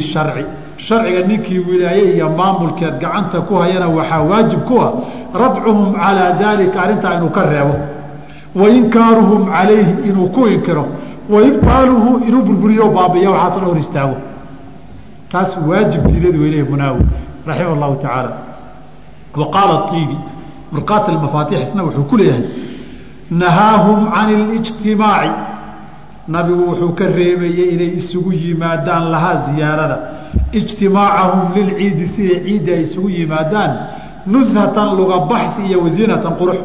sharci. 0.00 0.44
Sharciga 0.76 1.26
ninkii 1.26 1.58
wilaaye 1.58 2.14
iyo 2.14 2.28
maamulkeed 2.30 2.98
gacanta 3.00 3.40
ku 3.40 3.54
hayana 3.54 3.88
waxaa 3.88 4.22
waajib 4.22 4.60
ku 4.64 4.80
ah. 4.80 4.92
Radcuhum 5.34 5.94
calaa 5.94 6.32
daalika 6.32 6.82
arrintaa 6.82 7.16
inuu 7.16 7.30
ka 7.30 7.42
reebo. 7.42 7.74
Wa 8.54 8.68
inkaaruhum 8.68 9.46
calayhi 9.46 10.08
inuu 10.08 10.28
ku 10.28 10.46
inkiro. 10.46 10.86
Wa 11.30 11.42
ibaaluhu 11.42 12.24
inuu 12.28 12.42
burburiyo 12.42 12.90
baabiya 12.90 13.30
waxaasoo 13.30 13.60
dhan 13.60 13.80
istaago. 13.80 14.16
Taas 15.30 15.58
waajib 15.68 16.06
diinadu 16.06 16.42
weylehi 16.42 16.62
munaawi 16.62 17.02
raximah 17.46 17.78
llahu 17.78 17.96
tacaala. 17.96 18.32
Wa 19.36 19.46
qaala 19.50 19.86
iibi 19.94 20.16
mirqaat 20.72 21.08
mafaatix 21.08 21.60
isna 21.68 21.84
wuxuu 21.84 22.04
ku 22.04 22.16
leeyahay 22.16 22.44
nahaahum 23.30 24.10
can 24.12 24.28
اlijtimaaci 24.28 25.30
nabigu 26.28 26.62
wuxuu 26.70 26.92
ka 26.98 27.04
reebayey 27.06 27.68
inay 27.74 27.92
isugu 28.00 28.32
yimaadaan 28.32 29.10
lahaa 29.10 29.36
ziyaarada. 29.46 29.98
Ijtimaacahum 30.52 31.54
lilciidi 31.54 32.06
siday 32.14 32.40
ciidda 32.44 32.72
ay 32.72 32.80
isugu 32.82 33.08
yimaadaan 33.08 33.70
nushatan 34.26 34.88
lugabaxsi 34.98 35.62
iyo 35.68 35.78
wazinatan 35.84 36.32
qurux. 36.40 36.58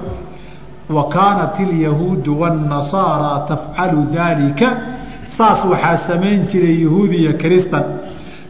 Wa 0.90 1.04
kaanat 1.10 1.60
ilyahuudu 1.60 2.40
waاnnasaara 2.42 3.32
tafcalu 3.50 4.02
daalika 4.14 4.68
saas 5.38 5.66
waxaa 5.72 5.98
samayn 6.08 6.48
jiray 6.48 6.84
yahuud 6.84 7.12
iyo 7.14 7.34
kiristan 7.34 7.84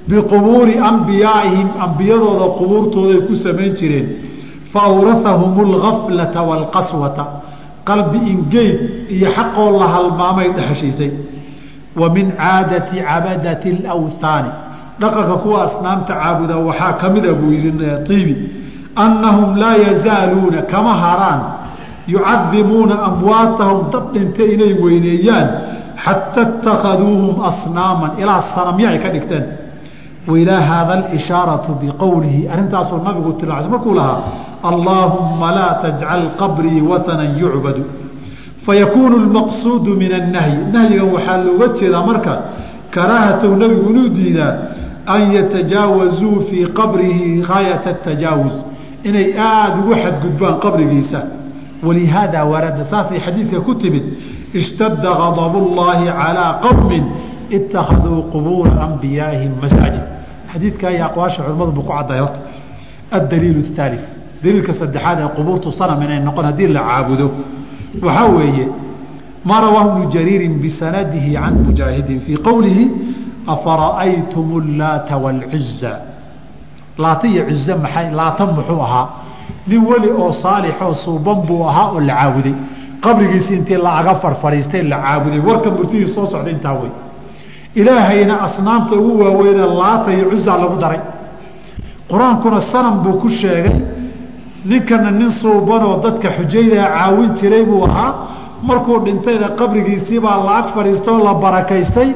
biqubuuri 0.07 0.75
ambiyaaihim 0.89 1.67
ambiyadooda 1.85 2.45
qubuurtooday 2.59 3.19
ku 3.27 3.35
samayn 3.35 3.73
jireen. 3.79 4.07
Fa 4.73 4.79
awrahahum 4.91 5.53
algaflata 5.65 6.41
waalqaswata 6.49 7.25
qalbi 7.89 8.20
ingeyd 8.34 8.77
iyo 9.15 9.27
xaqoo 9.38 9.70
la 9.79 9.88
halmaamay 9.96 10.48
dhexeshiisay 10.58 11.12
wa 12.00 12.10
min 12.15 12.32
caadati 12.41 12.98
cabadati 13.10 13.70
alawhaani 13.89 14.51
dhaqanka 15.01 15.36
kuwa 15.44 15.58
asnaamta 15.67 16.13
caabuda 16.22 16.56
waxaa 16.67 16.94
ka 17.01 17.10
mida 17.10 17.34
buu 17.39 17.51
yihi 17.56 17.70
iibi 18.10 18.36
annahum 18.96 19.56
laa 19.62 19.77
yazaaluuna 19.88 20.62
kama 20.72 20.94
haraan 21.03 21.41
yucadimuuna 22.08 22.96
amwaatahum 23.10 23.79
dad 23.94 24.06
dhintay 24.13 24.50
inay 24.56 24.74
weyneeyaan 24.84 25.48
xata 26.06 26.41
اtakhaduuhum 26.48 27.36
asnaaman 27.50 28.12
ilaa 28.22 28.41
sanamyo 28.56 28.88
ay 28.89 29.00
ka 29.03 29.10
dhigteen 29.15 29.46
wailaa 30.27 30.62
haada 30.62 30.93
alishaaratu 30.93 31.72
biqowlihi 31.81 32.48
arrintaasuu 32.53 33.00
nabigu 33.03 33.34
tilmaamay 33.34 33.69
markuu 33.69 33.93
lahaa 33.93 34.19
allaahumma 34.72 35.51
laa 35.51 35.74
tajcal 35.86 36.24
qabrii 36.41 36.81
wathanan 36.81 37.39
yucbadu 37.39 37.84
fayakuunu 38.65 39.17
lmaqsuudu 39.25 39.96
min 40.01 40.12
annahyi 40.13 40.57
nahyigan 40.74 41.10
waxaa 41.13 41.38
looga 41.48 41.67
jeedaa 41.79 42.05
marka 42.05 42.34
karaahatow 42.91 43.55
nabigu 43.55 43.89
inuu 43.89 44.10
diidaa 44.10 44.53
an 45.15 45.22
yatajaawazuu 45.36 46.41
fii 46.50 46.65
qabrihi 46.79 47.41
gaayata 47.50 47.93
tajaawuz 47.93 48.55
inay 49.03 49.27
aada 49.39 49.75
ugu 49.81 49.96
xadgudbaan 50.03 50.60
qabrigiisa 50.65 51.19
walihaada 51.84 52.43
warada 52.46 52.84
saasay 52.84 53.19
xadiidka 53.25 53.62
ku 53.62 53.75
timid 53.75 54.03
ishtadda 54.53 55.10
gadabu 55.22 55.60
llaahi 55.75 56.05
calaa 56.19 56.51
qowmin 56.65 57.03
ittakhaduu 57.57 58.22
qubuura 58.34 58.72
ambiyaaihim 58.88 59.51
masaajid 59.62 60.16
xadiidkaa 60.53 60.91
iyo 60.95 61.05
aqwaasha 61.09 61.39
culimmadu 61.43 61.71
buu 61.71 61.81
ku 61.87 61.91
cadday 61.97 62.19
horta. 62.19 62.39
Addaliilu 63.17 63.61
ahaali 63.73 63.99
daliilka 64.43 64.73
saddexaad 64.81 65.19
ee 65.23 65.29
qubuurtu 65.37 65.71
sanam 65.79 65.99
inay 66.05 66.19
noqon 66.27 66.45
haddii 66.49 66.67
la 66.75 66.81
caabudo. 66.89 67.27
Waxaa 68.05 68.27
weeye 68.37 68.65
maa 69.49 69.61
rawaahu 69.65 69.89
bnu 69.95 70.05
jariirin 70.15 70.55
bisanadihi 70.63 71.31
can 71.33 71.53
mujaahidin 71.67 72.19
fii 72.25 72.37
qowlihi 72.47 72.85
afara'aytum 73.53 74.47
اllaata 74.61 75.15
wاlcuza 75.23 75.91
laata 77.03 77.25
iyo 77.27 77.43
cuze 77.49 77.73
maxay? 77.83 78.07
Laata 78.19 78.43
muxuu 78.45 78.81
ahaa? 78.87 79.07
Nin 79.67 79.81
weli 79.89 80.09
oo 80.21 80.31
saalixoo 80.43 80.93
suuban 81.03 81.39
buu 81.47 81.63
ahaa 81.69 81.87
oo 81.95 81.99
la 82.09 82.13
caabuday. 82.19 82.53
Qabrigiisi 83.03 83.51
intii 83.55 83.77
laaga 83.87 84.13
farfadhiistay 84.23 84.83
la 84.91 84.97
caabuday. 85.05 85.39
Warka 85.47 85.69
murtidii 85.75 86.07
soo 86.15 86.25
socda 86.31 86.51
intaa 86.55 86.73
wey 86.81 86.91
ilaahayna 87.81 88.36
asnaamta 88.48 88.96
ugu 88.96 89.13
waaweyne 89.24 89.65
laata 89.79 90.10
iyo 90.13 90.25
cuza 90.31 90.57
lagu 90.62 90.77
daray. 90.84 91.00
Qur'aankuna 92.10 92.62
sanam 92.72 92.96
buu 93.03 93.17
ku 93.22 93.29
sheegay 93.29 93.77
ninkana 94.65 95.12
nin 95.12 95.31
suubanoo 95.39 95.96
dadka 96.03 96.29
xujaydaa 96.38 96.88
caawin 96.96 97.31
jiray 97.39 97.63
buu 97.69 97.84
ahaa. 97.89 98.12
Markuu 98.67 98.98
dhintayna 99.05 99.48
qabrigiisiibaa 99.60 100.38
la 100.46 100.53
ag 100.60 100.67
fadhiistoo 100.75 101.19
la 101.27 101.34
barakaystay. 101.43 102.10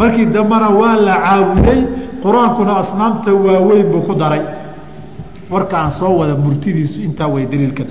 Markii 0.00 0.26
dambena 0.34 0.68
waa 0.80 0.96
la 1.06 1.14
caabuday 1.26 1.80
qur'aankuna 2.22 2.72
asnaamta 2.82 3.30
waaweyn 3.46 3.86
buu 3.92 4.02
ku 4.08 4.14
daray. 4.22 4.42
Warkaan 5.52 5.90
soo 5.98 6.12
wada 6.18 6.34
murtidiisu 6.44 6.96
intaa 7.06 7.28
way 7.34 7.44
daliilkan 7.52 7.86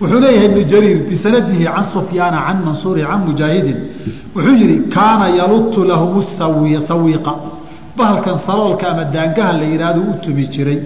wuxuu 0.00 0.20
leeyahay 0.20 0.46
ibnu 0.50 0.62
jariir 0.72 0.98
bisanadihi 1.10 1.64
can 1.64 1.84
sufyaana 1.94 2.38
can 2.46 2.58
mansuurin 2.66 3.06
can 3.06 3.20
mujaahidin 3.26 3.78
wuxuu 4.34 4.54
yihi 4.60 4.76
kaana 4.94 5.28
yalutu 5.38 5.84
lahum 5.84 6.22
sawiiqa. 6.22 7.34
Bahalkan 7.96 8.38
saloolka 8.46 8.90
ama 8.90 9.04
daangaha 9.04 9.52
la 9.52 9.64
yidhaahdo 9.64 10.00
u 10.00 10.14
tumi 10.22 10.46
jiray. 10.48 10.78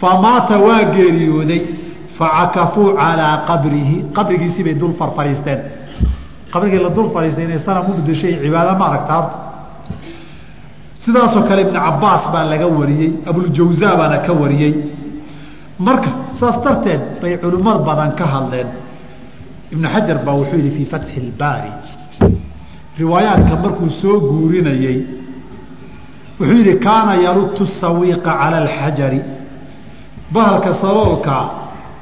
Famaata 0.00 0.58
waa 0.58 0.84
geeriyooday 0.94 1.60
facakafuu 2.18 2.94
calaa 2.94 3.44
qabrihi. 3.48 3.96
Qabrigiisii 4.16 4.62
bay 4.64 4.74
dul 4.74 4.92
farfariisteen. 4.92 5.58
Qabrigii 6.52 6.78
la 6.82 6.90
dul 6.90 7.10
fariistay 7.14 7.44
inay 7.44 7.58
sanam 7.58 7.84
u 7.90 7.94
bedeshay 7.98 8.38
cibaada 8.42 8.72
ma 8.78 8.84
aragta 8.90 9.12
horta. 9.18 9.36
Sidaasoo 10.94 11.42
kale 11.48 11.62
ibnu 11.62 11.78
cabaas 11.86 12.22
baa 12.32 12.44
laga 12.44 12.66
wariyey 12.66 13.10
abuljawza 13.26 13.96
baana 13.98 14.18
ka 14.26 14.32
wariyey 14.32 14.72
marka 15.78 16.10
saas 16.28 16.56
darteed 16.64 17.20
bay 17.20 17.38
culimmad 17.38 17.84
badan 17.84 18.12
ka 18.16 18.24
hadleen. 18.26 18.66
Ibnu 19.72 19.88
xajar 19.88 20.18
baa 20.24 20.34
wuxuu 20.34 20.58
yihi 20.58 20.70
fii 20.70 20.84
fatxi 20.92 21.20
ilbaari 21.20 21.70
riwaayaadka 22.98 23.56
markuu 23.62 23.90
soo 23.90 24.20
guurinayey 24.20 24.98
wuxuu 26.40 26.56
yihi 26.56 26.74
kaana 26.78 27.14
yalutu 27.16 27.66
sawiiqa 27.66 28.30
cala 28.40 28.56
alxajari. 28.64 29.20
Bahalka 30.32 30.74
saloolka 30.74 31.34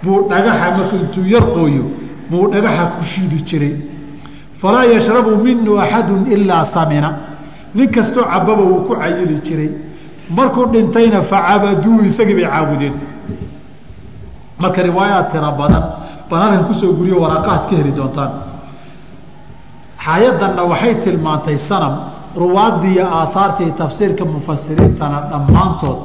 buu 0.02 0.28
dhagaxa 0.30 0.70
marku 0.76 0.96
intuu 0.96 1.24
yar 1.34 1.44
qooyo 1.54 1.84
buu 2.30 2.48
dhagaxa 2.52 2.84
ku 2.98 3.02
shiidi 3.04 3.42
jiray. 3.48 3.74
Falaa 4.60 4.84
yashrabu 4.84 5.36
minu 5.44 5.78
axadu 5.80 6.14
ilaa 6.34 6.64
samina. 6.64 7.10
Nin 7.74 7.90
kastoo 7.90 8.24
cababa 8.24 8.62
wuu 8.62 8.84
ku 8.86 8.94
cayili 8.96 9.40
jiray. 9.46 9.70
Markuu 10.30 10.66
dhintayna 10.72 11.22
facabaduu 11.22 12.00
isagii 12.04 12.34
bay 12.34 12.44
caabudeen 12.48 12.94
marka 14.58 14.82
riwaayaad 14.82 15.26
tira 15.32 15.50
badan 15.60 15.84
baan 16.30 16.42
halkan 16.42 16.64
ku 16.68 16.74
soo 16.74 16.92
guriyo 16.98 17.20
waraaqaad 17.24 17.62
ka 17.70 17.74
heli 17.76 17.92
doontaan. 17.98 18.30
Xaayadanna 20.04 20.62
waxay 20.72 20.94
tilmaantay 21.04 21.58
sanam 21.68 21.94
ruwaadii 22.36 22.92
iyo 22.94 23.06
aaaartii 23.18 23.72
tafsiirka 23.80 24.24
mufasiriintana 24.24 25.18
dhammaantood 25.30 25.98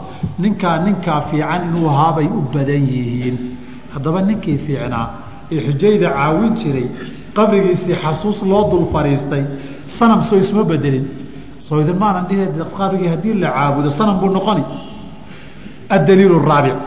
ninkaa 0.44 0.78
ninkaa 0.86 1.22
fiican 1.30 1.62
inuu 1.70 1.90
ahaabay 1.90 2.28
u 2.28 2.42
badan 2.54 2.84
yihiin. 2.94 3.38
Haddaba 3.94 4.22
ninkii 4.22 4.58
fiicnaa 4.66 5.08
ee 5.52 5.60
xujayda 5.66 6.10
caawin 6.18 6.54
jiray 6.62 6.88
qabrigiisii 7.38 7.96
xasuus 8.04 8.40
loo 8.52 8.64
dul 8.72 8.86
fadhiistay 8.94 9.44
sanam 9.98 10.22
soo 10.22 10.38
isma 10.44 10.64
bedelin. 10.64 11.06
Soo 11.66 11.82
dhihi 11.84 12.46
qabrigii 12.80 13.10
haddii 13.14 13.34
la 13.44 13.50
caabudo 13.58 13.90
sanam 14.00 14.16
buu 14.20 14.30
noqoni. 14.38 14.64
Addaliil 15.96 16.36
raabic 16.50 16.78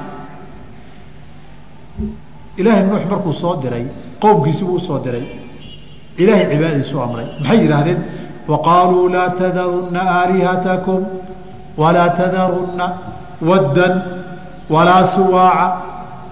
ilaahay 2.63 2.85
nuux 2.91 3.05
markuu 3.11 3.33
soo 3.43 3.55
diray 3.63 3.85
qowmkiisi 4.23 4.65
buu 4.65 4.77
u 4.77 4.81
soo 4.89 4.99
diray. 5.05 5.25
Ilaahay 6.23 6.47
cibaadadiisu 6.53 6.97
amray. 7.07 7.27
Maxay 7.41 7.59
yidhaahdeen? 7.65 8.01
Waqaaluu 8.51 9.09
laa 9.15 9.31
tadarunna 9.41 10.01
aalihatakum 10.19 11.01
walaa 11.83 12.09
tadarunna 12.21 12.87
waddan 13.49 13.95
walaa 14.75 15.05
suwaaca 15.15 15.67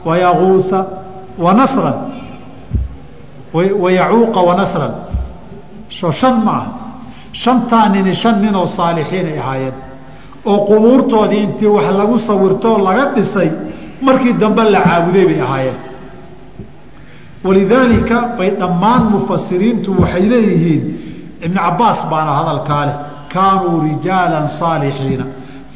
wayaguusa 0.09 0.79
wanasran 1.45 1.97
wayacuuqa 3.83 4.41
wanasran 4.49 4.93
soo 5.99 6.13
shan 6.21 6.37
ma 6.47 6.57
shantaa 7.43 7.89
nini 7.95 8.15
shan 8.23 8.37
ninoo 8.43 8.67
saalixiinay 8.77 9.39
ahaayeen. 9.43 9.77
Oo 10.51 10.59
qubuurtoodii 10.69 11.43
intii 11.47 11.67
wax 11.77 11.87
lagu 12.01 12.19
sawirtoo 12.29 12.79
laga 12.87 13.05
dhisay 13.15 13.51
markii 14.07 14.33
dambe 14.43 14.63
la 14.75 14.81
caabuday 14.89 15.25
bay 15.31 15.41
ahaayeen 15.47 15.90
walidaalika 17.45 18.17
bay 18.39 18.51
dhammaan 18.61 19.03
mufasiriintu 19.13 19.91
waxay 20.03 20.25
leeyihiin 20.33 20.83
ibnu 21.47 21.59
cabaas 21.67 22.01
baana 22.11 22.33
hadalkaa 22.41 22.85
leh 22.89 22.97
kaanuu 23.35 23.77
rijaala 23.89 24.39
saalixiina 24.61 25.25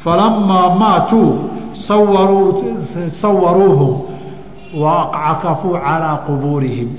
falamaa 0.03 0.67
maatuu 0.81 1.29
sawaruu 1.87 2.49
sawaruuhum 3.21 3.93
wacakafuu 4.83 5.73
calaa 5.85 6.17
qubuurihim 6.27 6.89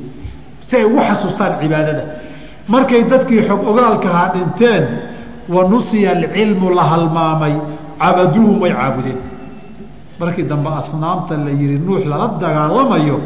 si 0.66 0.76
ay 0.76 0.84
ugu 0.84 1.00
xasuustaan 1.08 1.52
cibaadada 1.60 2.02
markay 2.74 3.02
dadkii 3.12 3.42
xog 3.48 3.60
ogaalkahaa 3.70 4.28
dhinteen 4.34 4.84
wa 5.54 5.62
nusiya 5.72 6.10
alcilmu 6.18 6.66
la 6.78 6.84
halmaamay 6.92 7.54
cabaduuhum 8.02 8.56
way 8.62 8.72
caabudeen 8.78 9.18
markii 10.20 10.42
dambe 10.52 10.70
asnaamta 10.80 11.34
la 11.46 11.50
yihi 11.60 11.78
nuux 11.86 12.02
lala 12.10 12.26
dagaalamayo 12.42 13.16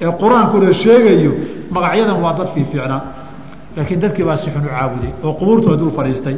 ee 0.00 0.12
qur'aankuna 0.22 0.72
sheegayo 0.72 1.32
magacyadan 1.70 2.18
waa 2.24 2.34
dad 2.38 2.48
fiifiicnaa 2.54 3.02
laakiin 3.76 4.00
dadkii 4.00 4.24
baa 4.24 4.36
si 4.36 4.50
xun 4.50 4.64
u 4.64 4.68
caabuday 4.68 5.12
oo 5.22 5.32
qubuurtooda 5.32 5.76
dul 5.76 5.90
fadhiistay. 5.90 6.36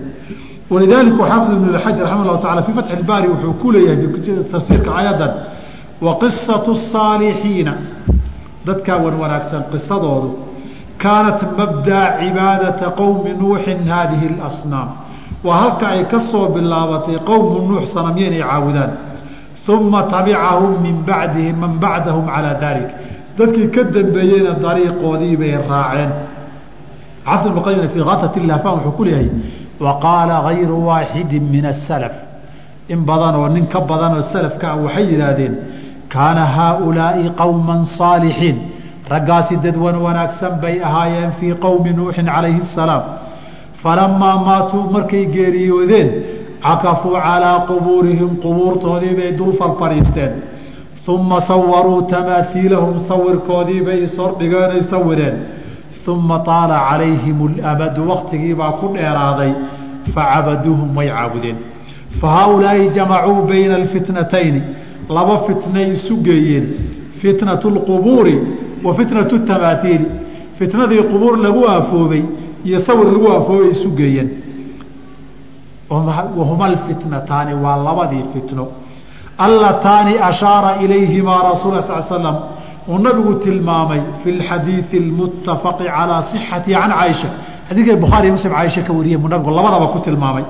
Walidaalika 0.71 1.23
xaafid 1.31 1.53
ibn 1.53 1.79
xajar 1.79 2.05
raxima 2.07 2.25
llahu 2.25 2.39
tacala 2.43 2.63
fii 2.63 2.73
fatxi 2.73 2.95
ilbaari 2.97 3.29
wuxuu 3.29 3.53
ku 3.63 3.73
leeyahay 3.73 4.43
tafsiirka 4.53 4.91
aayadan 4.91 5.33
wa 6.01 6.19
qisatu 6.19 6.75
saalixiina 6.75 7.75
dadkaa 8.67 8.99
wan 9.05 9.15
wanaagsan 9.23 9.63
qisadoodu 9.73 10.29
kaanat 10.99 11.41
mabdaa 11.59 12.07
cibaadata 12.21 12.91
qowmi 13.01 13.31
nuuxin 13.41 13.89
haadihi 13.89 14.27
اlasnaam 14.35 14.89
waa 15.45 15.57
halka 15.63 15.89
ay 15.89 16.05
ka 16.05 16.19
bilaabatay 16.55 17.19
qowmu 17.31 17.69
nuux 17.69 17.87
sanamyo 17.95 18.27
inay 18.27 18.43
caabudaan 18.43 18.93
uma 19.69 20.03
tabicahum 20.03 20.83
min 20.83 21.03
bacdihim 21.03 21.57
man 21.57 21.79
bacdahum 21.79 22.27
calaa 22.27 22.55
dalik 22.61 22.91
dadkii 23.39 23.69
ka 23.75 23.83
dambeeyeyna 23.95 24.53
dariiqoodii 24.65 25.37
bay 25.41 25.53
raaceen. 25.71 26.11
Xafid 27.27 27.51
ibn 27.51 27.61
qayim 27.67 27.89
fii 27.95 28.05
katat 28.11 28.35
lahfan 28.51 28.73
wuxuu 28.77 28.93
ku 28.99 29.05
leeyahay 29.05 29.29
wa 29.85 29.93
qaala 30.05 30.37
gayru 30.47 30.77
waaxidi 30.89 31.41
min 31.41 31.65
asalaf 31.73 32.15
in 32.89 33.01
badan 33.09 33.35
oo 33.41 33.49
nin 33.49 33.67
ka 33.73 33.81
badan 33.91 34.13
oo 34.19 34.23
salafka 34.33 34.67
ah 34.73 34.77
waxay 34.85 35.05
yidhaahdeen 35.13 35.55
kaana 36.15 36.45
haaulaai 36.57 37.31
qowma 37.41 37.77
saalixiin. 37.99 38.57
Raggaasi 39.13 39.57
dad 39.65 39.77
wan 39.85 39.97
wanaagsan 40.07 40.53
bay 40.63 40.77
ahaayeen 40.89 41.33
fii 41.39 41.55
qowmi 41.65 41.91
nuuxin 41.99 42.27
calayhi 42.35 42.61
asalaam 42.69 43.03
falamaa 43.83 44.37
maatuu 44.47 44.85
markay 44.95 45.25
geeriyoodeen 45.35 46.09
cakafuu 46.67 47.15
calaa 47.27 47.59
qubuurihim 47.71 48.31
qubuurtoodii 48.45 49.15
bay 49.19 49.31
dul 49.39 49.53
falfadhiisteen 49.61 50.33
uma 51.09 51.41
sawaruu 51.41 52.03
tamaaiilahum 52.03 53.01
sawirkoodii 53.09 53.81
bay 53.81 53.99
ishordhigeen 54.05 54.71
ay 54.71 54.83
sawireen 54.83 55.37
uma 56.09 56.39
taala 56.39 56.77
calayhim 56.91 57.39
اlamadu 57.47 58.09
waktigiibaa 58.11 58.73
ku 58.81 58.87
dheeraaday 58.95 59.53
facabaduuhum 60.15 60.97
way 60.97 61.09
caabudeen 61.09 61.57
fa 62.21 62.29
haaulaai 62.37 62.89
jamacuu 62.89 63.43
bayna 63.51 63.75
alfitnatayni 63.75 64.63
laba 65.17 65.39
fitnay 65.47 65.87
isu 65.93 66.17
geeyeen 66.29 66.67
fitnatu 67.21 67.69
اlqubuuri 67.75 68.37
wa 68.85 68.95
fitnatu 68.95 69.39
tamaaiili 69.39 70.07
fitnadii 70.59 71.03
qubuur 71.13 71.39
lagu 71.47 71.69
aafoobay 71.69 72.23
iyo 72.65 72.79
sawir 72.87 73.13
lagu 73.13 73.29
aafoobay 73.33 73.71
isu 73.71 73.89
geeyeen 74.01 74.29
wahuma 75.91 76.65
alfitnataani 76.67 77.55
waa 77.65 77.77
labadii 77.77 78.25
fitno 78.33 78.67
allataani 79.39 80.19
ashaara 80.19 80.77
ilayhimaa 80.85 81.43
rasul 81.51 81.83
sal 81.83 82.03
slam 82.03 82.37
uu 82.89 82.99
nabigu 82.99 83.35
tilmaamay 83.45 84.01
fi 84.23 84.33
lxadiidi 84.39 84.97
اlmuttafaqi 85.03 85.85
calaa 85.97 86.23
صixatihi 86.33 86.75
can 86.81 86.91
caaisha 86.91 87.29
xadiidka 87.69 87.97
bukhaariy 88.05 88.31
muslim 88.37 88.53
caaisha 88.53 88.83
ka 88.87 88.93
wariyey 88.93 89.19
mu 89.23 89.29
nabigu 89.29 89.51
labadaba 89.51 89.87
ku 89.93 89.99
tilmaamay. 90.07 90.45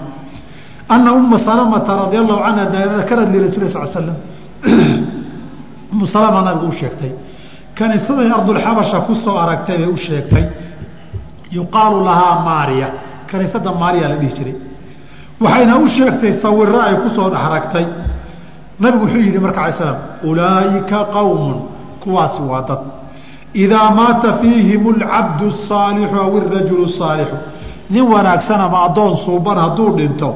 Ana 0.89 1.13
uma 1.15 1.39
salamata 1.39 1.97
radi 1.97 2.17
allahu 2.23 2.41
canha 2.47 2.65
dakarad 2.73 3.29
lirasuuli 3.35 3.69
sal 3.69 3.87
slam 3.87 4.17
umu 5.93 6.07
salama 6.07 6.43
nabigu 6.43 6.67
u 6.69 6.73
sheegtay 6.73 7.13
kaniisaday 7.79 8.31
ardulxabasha 8.39 9.01
ku 9.07 9.13
aragtay 9.43 9.77
bay 9.79 9.87
u 9.87 9.97
sheegtay 9.97 10.45
yuqaalu 11.51 12.05
lahaa 12.05 12.45
maariya. 12.49 12.89
Kaniisada 13.31 13.73
maariya 13.73 14.09
la 14.09 14.17
dhihi 14.17 14.35
jiray. 14.37 14.55
Waxayna 15.41 15.75
u 15.79 15.87
sheegtay 15.89 16.33
sawiro 16.43 16.81
ay 16.81 16.95
ku 17.03 17.09
soo 17.17 17.31
dhexragtay 17.35 17.87
nabigu 18.81 19.05
wuxuu 19.05 19.23
yidhi 19.27 19.39
marka 19.39 19.61
ala 19.63 19.73
slam 19.73 19.97
ulaaika 20.25 20.99
qawmun. 21.15 21.57
Kuwaasi 22.03 22.43
waa 22.43 22.63
dad. 22.69 22.81
Idaa 23.55 23.91
maata 23.91 24.39
fiihim 24.41 24.83
alcabdu 24.95 25.47
asaalixu 25.55 26.17
aw 26.25 26.31
irajulu 26.39 26.85
asaalixu 26.85 27.37
nin 27.91 28.05
wanaagsan 28.13 28.61
ama 28.61 28.79
addoon 28.87 29.17
suuban 29.17 29.57
hadduu 29.59 29.91
dhinto 29.97 30.29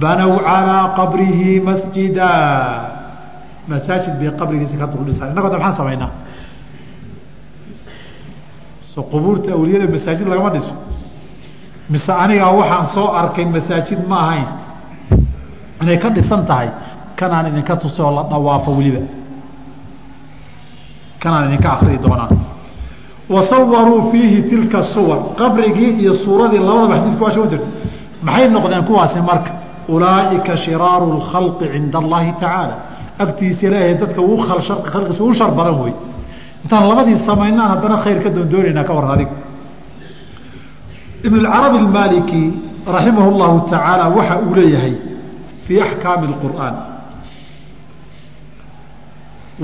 banow 0.00 0.32
calaa 0.38 0.84
qabrihi 0.98 1.60
masjida. 1.68 2.30
Masaajid 3.68 4.14
bay 4.20 4.30
qabrigiisa 4.40 4.76
ka 4.80 4.86
duldhisaan 4.92 5.30
innago 5.32 5.48
da 5.52 5.56
maxaan 5.58 5.76
samaynaa? 5.80 6.10
Soo 8.80 9.02
qubuurta 9.12 9.52
awliyada 9.56 9.86
masaajid 9.94 10.26
lagama 10.28 10.50
dhiso. 10.54 10.72
Mise 11.90 12.12
anigaa 12.12 12.52
waxaan 12.58 12.86
soo 12.94 13.08
arkay 13.20 13.44
masaajid 13.44 14.00
ma 14.10 14.16
ahayn. 14.24 14.48
Inay 15.82 15.98
ka 16.02 16.08
dhisan 16.16 16.46
tahay 16.46 16.68
kanaan 17.19 17.45
idinka 17.51 17.73
tusi 17.81 17.99
oo 18.05 18.11
la 18.17 18.23
dhawaafo 18.31 18.69
weliba 18.77 19.01
kanaan 21.21 21.45
idinka 21.49 21.69
akrii 21.75 21.97
doonaa 22.05 22.29
wa 23.33 23.41
sawaruu 23.51 24.01
fiihi 24.11 24.41
tilka 24.49 24.79
suwar 24.93 25.19
qabrigii 25.39 25.91
iyo 26.01 26.13
suuradii 26.23 26.59
labadaba 26.67 26.95
xadiidku 26.97 27.23
waa 27.23 27.31
sheegan 27.35 27.49
jirta 27.53 27.67
maxay 28.27 28.47
noqdeen 28.55 28.83
kuwaasi 28.89 29.19
marka 29.29 29.51
ulaa'ika 29.93 30.53
shiraaru 30.63 31.05
اlkhalqi 31.17 31.65
cinda 31.73 31.97
allahi 32.03 32.31
tacaala 32.41 32.75
agtiisa 33.23 33.61
ilaahay 33.67 33.93
dadka 34.01 34.21
uu 34.29 34.37
khalqiisa 34.91 35.23
u 35.23 35.33
shar 35.39 35.51
badan 35.57 35.75
wey 35.83 35.93
intaan 36.63 36.83
labadii 36.91 37.17
samaynaan 37.29 37.69
haddana 37.73 37.97
khayr 38.03 38.17
ka 38.23 38.29
doondoonaynaa 38.35 38.83
ka 38.89 38.93
waran 38.97 39.11
adig 39.15 39.29
ibn 41.27 41.39
اcarabi 41.45 41.77
اmaaliki 41.87 42.41
raximah 42.95 43.25
اllahu 43.31 43.55
tacaala 43.71 44.05
waxa 44.17 44.35
uu 44.47 44.53
leeyahay 44.57 44.93
fii 45.65 45.79
axkaami 45.85 46.25
اqur'aan 46.35 46.73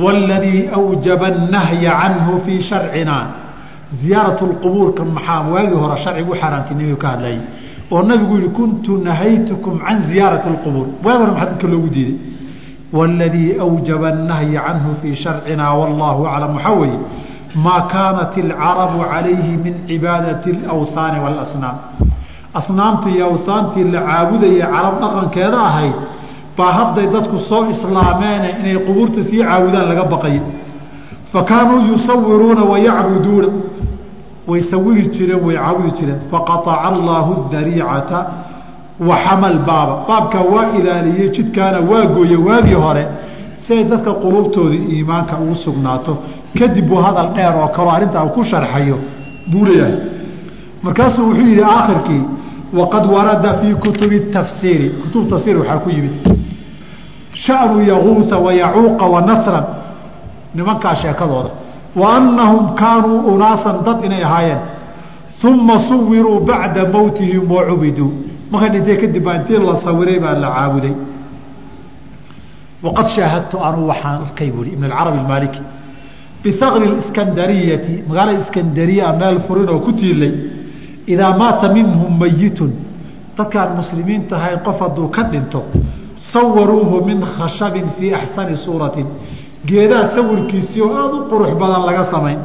wاladii 0.03 0.69
أwjaba 0.79 1.27
الnahya 1.27 1.91
canhu 2.01 2.41
fii 2.45 2.61
sharcina 2.61 3.15
ziyaaraة 3.91 4.41
اqubuurka 4.53 5.03
maxaa 5.15 5.41
waagii 5.53 5.79
hore 5.83 5.97
sharcigu 6.03 6.31
u 6.31 6.35
xaaraantinimay 6.41 6.95
ka 7.03 7.07
hadlayay 7.07 7.39
oo 7.91 8.01
nabigu 8.03 8.35
yihi 8.37 8.49
kuntu 8.49 8.91
nahaytukum 9.07 9.79
can 9.85 9.97
ziyaaraةi 10.09 10.49
اqubuur 10.57 10.87
waagi 11.03 11.19
hore 11.23 11.31
maxaa 11.31 11.45
dadka 11.49 11.67
loogu 11.67 11.89
diiday 11.95 12.15
wاladii 12.93 13.49
أwjaba 13.65 14.07
الnahya 14.15 14.61
canhu 14.67 14.89
fii 15.01 15.15
sharcina 15.15 15.73
wallahu 15.79 16.27
aclam 16.27 16.55
waxaa 16.55 16.73
weeye 16.81 16.99
maa 17.65 17.81
kaanat 17.93 18.33
اlcarabu 18.37 18.99
calayhi 19.11 19.53
min 19.63 19.73
cibaadaةi 19.87 20.51
اlأwhaani 20.57 21.19
wاlasnaam 21.25 21.75
asnaamtii 22.59 23.13
iyo 23.15 23.25
awhaantii 23.25 23.83
la 23.93 24.01
caabudaya 24.01 24.67
carab 24.73 24.95
dhaqankeeda 25.01 25.59
ahayd 25.69 25.95
baa 26.58 26.72
hadday 26.78 27.06
dadku 27.14 27.38
soo 27.48 27.62
islaameene 27.74 28.48
inay 28.60 28.76
qubuurta 28.86 29.20
sii 29.28 29.40
caabudaan 29.48 29.86
laga 29.90 30.04
baqaya 30.12 30.40
fa 31.32 31.40
kaanuu 31.50 31.80
yusawiruuna 31.90 32.62
wayacbuduuna 32.72 33.48
way 34.50 34.60
sawiri 34.70 35.06
jireen 35.14 35.40
way 35.46 35.56
caabudi 35.56 35.90
jireen. 35.98 36.20
Faqaaca 36.30 36.72
allaahu 36.90 37.32
dariicata 37.52 38.18
wa 39.08 39.16
xamal 39.24 39.56
baaba. 39.68 39.94
Baabkaa 40.08 40.42
waa 40.54 40.66
ilaaliyey 40.78 41.28
jidkaana 41.36 41.80
waa 41.90 42.06
gooye 42.14 42.36
waagii 42.36 42.74
hore. 42.84 43.06
Si 43.62 43.72
ay 43.72 43.84
dadka 43.84 44.12
quluubtoodii 44.22 44.84
iimaanka 44.96 45.34
ugu 45.42 45.54
sugnaato. 45.54 46.12
Kadib 46.58 46.86
buu 46.88 46.96
hadal 47.06 47.28
dheer 47.34 47.54
oo 47.62 47.68
kaloo 47.76 47.90
arrintaa 47.96 48.26
ku 48.34 48.42
sharxayo 48.50 48.96
buu 49.50 49.64
leeyahay. 49.64 49.94
Markaasuu 50.82 51.24
wuxuu 51.28 51.46
yidhi 51.48 51.62
aakhirkii 51.64 52.22
waqad 52.78 53.04
warada 53.14 53.50
fii 53.54 53.74
kutubi 53.74 54.20
tafsiiri. 54.20 54.88
Kutub 55.02 55.28
tafsiir 55.30 55.56
waxaa 55.58 55.78
ku 55.84 55.90
yimid 55.90 56.12
shanu 57.34 57.82
yaguuha 57.82 58.38
wayacuuqa 58.38 59.04
wanasran 59.06 59.64
nimankaa 60.54 60.94
sheekadooda. 60.94 61.50
Wa 61.96 62.20
kaanuu 62.74 63.34
unaasan 63.34 63.84
dad 63.84 64.04
inay 64.04 64.24
ahaayeen. 64.24 64.58
Uma 65.44 65.78
suwiruu 65.78 66.40
bacda 66.40 66.86
mowtihim 66.88 67.50
wa 67.50 67.62
markay 68.50 68.70
dhintay 68.70 68.96
kadib 68.96 69.24
baa 69.24 69.34
intii 69.34 69.58
la 69.58 69.76
sawiray 69.76 70.18
baa 70.18 70.34
la 70.34 70.48
caabuday. 70.48 70.94
Waqad 72.82 73.06
shaahadtu 73.08 73.58
anuu 73.58 73.88
waxaan 73.88 74.22
arkay 74.26 74.50
buui 74.50 74.68
ibn 74.72 74.84
acarabi 74.84 75.18
maaliki 75.28 75.62
biaqri 76.42 76.86
iskandariyati 76.98 78.04
magaalada 78.08 78.40
iskandariya 78.40 79.12
meel 79.12 79.40
furin 79.46 79.68
oo 79.68 79.80
ku 79.80 79.92
tiilay 79.92 80.32
idaa 81.06 81.36
maata 81.36 81.68
minhum 81.68 82.18
mayitun. 82.18 82.72
Dadkaan 83.36 83.76
muslimiinta 83.76 84.36
ahayn 84.36 84.60
qof 84.66 84.80
hadduu 84.80 85.08
ka 85.08 85.22
dhinto 85.32 85.64
sawaruuhu 86.14 87.04
min 87.04 87.20
khashabin 87.20 87.84
fii 87.98 88.14
axsani 88.14 88.56
suuratin. 88.56 89.06
Geedaha 89.66 90.08
sawirkiisii 90.14 90.82
oo 90.82 90.94
aada 90.96 91.16
u 91.16 91.28
qurux 91.30 91.54
badan 91.60 91.86
laga 91.86 92.04
samayn. 92.04 92.38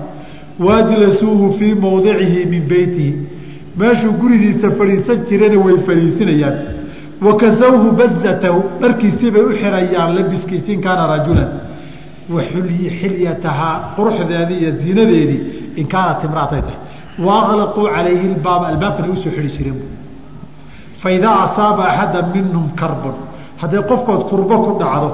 Waajlasuuhu 0.59 1.51
fii 1.59 1.73
mowdicihi 1.75 2.45
min 2.45 2.67
beytihi. 2.67 3.15
Meeshuu 3.77 4.11
gurigiisa 4.21 4.71
fadhiisan 4.71 5.25
jirana 5.29 5.57
way 5.65 5.77
fadhiisinayaan. 5.87 6.57
Wakasawhu 7.21 7.91
bazatahu 7.91 8.63
dharkiisii 8.81 9.31
bay 9.31 9.41
u 9.41 9.49
xirayaan 9.61 10.15
labiskiisi 10.15 10.73
in 10.73 10.81
kaana 10.81 11.07
rajulan. 11.07 11.49
Wa 12.29 12.41
quruxdeedii 13.95 14.59
iyo 14.59 14.71
ziinadeedii 14.71 15.41
in 15.75 15.87
kaanat 15.87 16.23
imraatay 16.23 16.61
tahay. 16.61 16.79
Waaqlaquu 17.19 17.81
calayhi 17.95 18.27
lbaaba 18.35 18.67
albaabkana 18.67 19.09
u 19.13 19.15
soo 19.15 19.31
xidhi 19.31 19.49
jireen 19.57 19.79
faidaa 21.01 21.43
asaaba 21.43 21.83
axada 21.91 22.21
minhum 22.33 22.69
karbun 22.75 23.28
hadday 23.61 23.81
qofkood 23.89 24.21
kurbo 24.29 24.55
ku 24.65 24.71
dhacdo 24.79 25.09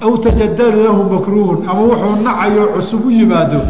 aw 0.00 0.12
tajadalu 0.16 0.84
lahu 0.84 1.02
makruuhun 1.14 1.58
ama 1.68 1.82
wuxuu 1.90 2.16
nacayo 2.22 2.64
cusub 2.74 3.06
u 3.06 3.10
yimaado 3.10 3.60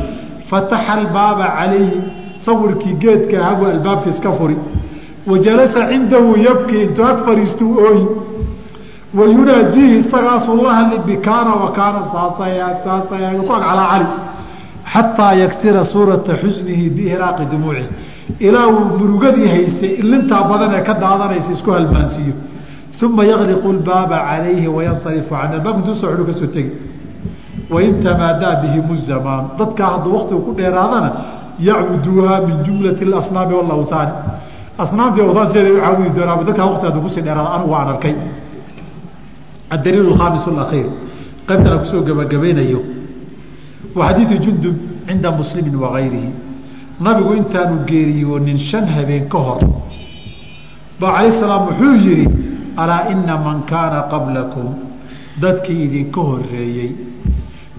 fataxa 0.51 0.93
albaaba 0.93 1.47
calayhi 1.59 2.03
sawirkii 2.45 2.97
geedka 3.03 3.37
ahabuu 3.43 3.67
albaabka 3.67 4.11
iska 4.11 4.33
furi. 4.33 4.57
Wa 5.27 5.39
cindahu 5.39 6.37
yabkii 6.39 6.83
intuu 6.83 7.05
ag 7.05 7.19
fadhiistuu 7.27 7.79
ooyi 7.79 8.07
wa 9.15 9.25
isagaasuu 9.99 10.63
la 10.63 10.75
hadli 10.75 10.99
bikaana 11.07 11.55
wa 11.55 11.73
kaana 11.73 12.05
saasaysaasay 12.13 13.39
ku 13.47 13.53
ag 13.53 14.07
xataa 14.93 15.33
yaksira 15.35 15.85
suurata 15.85 16.37
xusnihi 16.37 16.91
biihraaqi 16.91 17.45
dumuucihi. 17.51 17.89
Ilaa 18.41 18.67
uu 18.67 18.99
murugadii 18.99 19.49
haysay 19.49 19.99
ilintaa 20.03 20.43
badan 20.43 20.75
ee 20.75 20.83
ka 20.83 20.95
daadanaysa 20.95 21.53
isku 21.53 21.71
halmaansiiyo 21.71 22.35
uma 23.03 23.25
yaqliqu 23.25 23.73
lbaaba 23.73 24.19
calayhi 24.29 24.67
wayansarifu 24.69 25.31
can 25.31 25.53
albaabka 25.53 25.79
intuu 25.81 25.95
soo 25.95 26.11
xidhu 26.11 26.25
ka 26.27 26.33
soo 26.33 26.47
tegi 26.47 26.73
wain 27.71 28.01
tamaadaa 28.03 28.63
bihim 28.63 28.85
dadkaa 29.59 29.91
hadduu 29.97 30.15
waktigu 30.17 30.41
ku 30.41 30.53
dheeraadana 30.55 31.11
yacbuduuhaa 31.59 32.41
min 32.47 32.63
jumlati 32.65 33.05
asnaami 33.15 33.55
walawhaani 33.55 34.13
asnaamtii 34.79 35.23
awhaan 35.23 35.51
sideeda 35.53 35.73
u 35.79 35.81
caabudi 35.81 36.11
doonaa 36.17 36.43
dadkaa 36.45 36.67
wakti 36.67 36.87
hadduu 36.87 37.03
ku 37.03 37.09
sii 37.09 37.23
dheeraada 37.23 37.51
anigu 37.57 37.73
waan 37.73 37.89
arkay 37.89 38.15
adaliil 39.71 40.07
alkhaamis 40.13 40.49
alakhiir 40.49 40.87
qaybtana 41.49 41.79
ku 41.79 41.85
soo 41.85 42.03
gabagabaynayo 42.09 42.81
wa 43.95 44.09
xadiidu 44.09 44.37
jundub 44.45 44.77
cinda 45.09 45.31
muslimi 45.31 45.77
wagayrihi 45.85 46.31
nabigu 47.01 47.35
intaanu 47.35 47.85
geeriyoonin 47.87 48.59
shan 48.59 48.87
habeen 48.97 49.29
ka 49.29 49.39
hor 49.39 49.61
ba 51.01 51.07
calayh 51.17 51.33
salaam 51.33 51.69
wuxuu 51.69 51.95
yihi 52.07 52.27
alaa 52.77 53.09
ina 53.13 53.37
man 53.39 53.63
kaana 53.71 54.03
qablakum 54.13 54.69
dadkii 55.43 55.83
idinka 55.85 56.21
horeeyey 56.21 56.91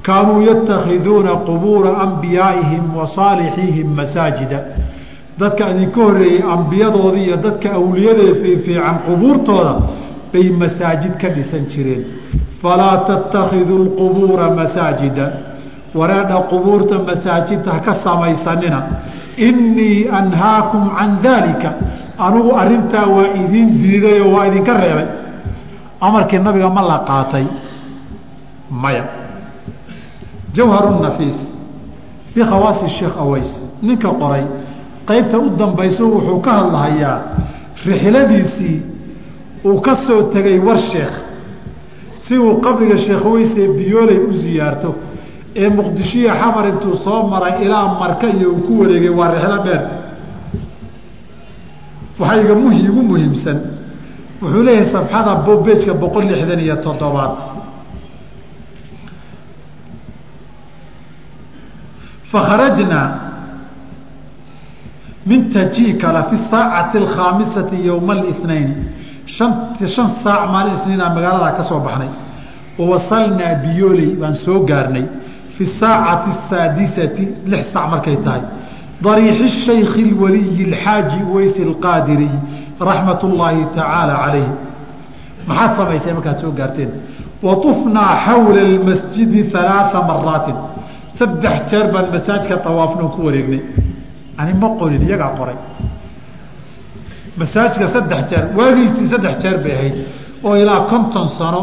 kaanuu 0.07 0.41
yatakhiduuna 0.41 1.31
qubuura 1.47 1.97
ambiyaaihim 2.05 2.95
wa 2.97 3.07
saalixiihim 3.07 3.89
masaajida. 3.95 4.59
Dadka 5.39 5.69
idinka 5.71 6.01
horeeyey 6.03 6.43
ambiyadoodii 6.55 7.23
iyo 7.25 7.37
dadka 7.37 7.73
awliyadee 7.79 8.33
fiifiican 8.41 8.97
qubuurtooda 9.07 9.73
bay 10.33 10.49
masaajid 10.61 11.13
ka 11.21 11.29
dhisan 11.29 11.65
jireen. 11.73 12.03
Falaa 12.61 12.97
tattakhiduu 13.09 13.83
lqubuura 13.85 14.49
masaajida. 14.59 15.31
Wareedha 15.95 16.37
qubuurta 16.51 16.99
masaajidta 16.99 17.71
haka 17.71 17.93
samaysanina. 17.93 18.79
Innii 19.37 20.07
anhaakum 20.19 20.89
can 20.97 21.11
daalika 21.23 21.73
anugu 22.25 22.51
arintaa 22.61 23.05
waa 23.15 23.27
idiin 23.41 23.69
diiday 23.81 24.21
oo 24.21 24.31
waa 24.35 24.45
idinka 24.47 24.73
reebay. 24.81 25.07
Amarkii 26.01 26.39
nabiga 26.39 26.69
ma 26.69 26.81
la 26.81 26.97
qaatay. 27.07 27.45
Maya. 28.81 29.03
Jawharu 30.53 30.99
nafiis. 31.01 31.37
Fii 32.33 32.43
khawaasi 32.43 32.87
sheekh 32.89 33.17
aways. 33.17 33.49
Ninka 33.81 34.09
qoray. 34.21 34.43
Qaybta 35.07 35.37
u 35.39 35.49
dambayso 35.59 36.03
wuxuu 36.13 36.39
ka 36.45 36.51
hadlahayaa 36.51 37.17
rixladiisii 37.85 38.81
uu 39.65 39.81
ka 39.81 39.95
soo 39.95 40.21
tegay 40.33 40.59
war 40.59 40.77
sheekh. 40.77 41.15
Si 42.15 42.37
uu 42.37 42.59
qabriga 42.61 42.97
sheekh 42.97 43.25
aways 43.25 43.51
ee 43.57 43.67
biyooley 43.77 44.19
u 44.29 44.33
siyaarto 44.33 44.95
ee 45.55 45.69
muqdishiya 45.69 46.33
xamar 46.41 46.65
intuu 46.71 46.95
soo 47.05 47.23
maray 47.31 47.63
ilaa 47.65 47.87
marka 47.99 48.27
iyo 48.29 48.49
uu 48.51 48.61
ku 48.67 48.73
wareegay 48.81 49.09
waa 49.19 49.31
rixlo 49.33 49.57
dheer 49.65 49.81
waxaa 52.19 52.41
igu 52.89 53.01
muhiimsan. 53.09 53.57
Wuxuu 54.41 54.63
leeyahay 54.63 54.89
sabxada 54.91 55.33
bejka 55.65 55.93
boqol 56.01 56.25
lixdan 56.29 56.59
iyo 56.59 56.75
toddobaad. 56.85 57.33
Fakharajnaa 62.31 63.07
min 65.25 65.49
tajiikala 65.53 66.23
fi 66.29 66.37
saacati 66.37 66.97
alkhaamisati 66.97 67.77
yowma 67.87 68.13
اlithnayni 68.13 68.75
an 69.41 69.87
shan 69.95 70.09
saac 70.23 70.43
maalin 70.53 70.73
isniinaa 70.73 71.09
magaalada 71.15 71.51
ka 71.57 71.63
soo 71.63 71.79
baxnay. 71.79 72.09
Wawasalnaa 72.79 73.55
biyooley 73.63 74.11
baan 74.21 74.35
soo 74.35 74.59
gaarnay. 74.69 75.05
Fi 75.57 75.65
saacati 75.79 76.29
asaadisati 76.35 77.23
lix 77.51 77.63
saac 77.73 77.89
markay 77.91 78.17
tahay 78.25 78.41
dariixi 79.05 79.49
shaykhi 79.65 80.03
lwaliyi 80.11 80.63
ilxaaji 80.65 81.17
uweys 81.31 81.55
alqaadiriy 81.67 82.35
raxmat 82.89 83.23
ullaahi 83.23 83.65
tacaala 83.75 84.15
calayh. 84.23 84.49
Maxaad 85.47 85.71
samaysay 85.77 86.13
markaad 86.17 86.39
soo 86.43 86.51
gaarteen? 86.59 86.91
Waطufnaa 87.45 88.13
xawla 88.25 88.61
almasjidi 88.69 89.41
alaaa 89.61 90.01
maraatin 90.09 90.57
saddex 91.19 91.57
jeer 91.69 91.85
baan 91.93 92.07
masaajka 92.15 92.55
awaafno 92.69 93.05
ku 93.15 93.19
wareegnay. 93.25 93.61
Ani 94.37 94.53
ma 94.61 94.69
qorin 94.79 95.01
iyagaa 95.07 95.31
qoray. 95.39 95.57
Masaajka 97.39 97.87
saddex 97.95 98.21
jeer 98.29 98.45
waagiisii 98.57 99.07
saddex 99.13 99.35
jeer 99.43 99.57
bay 99.63 99.73
ahayd. 99.77 99.95
Oo 100.43 100.55
ilaa 100.61 100.79
konton 100.91 101.27
sano 101.39 101.61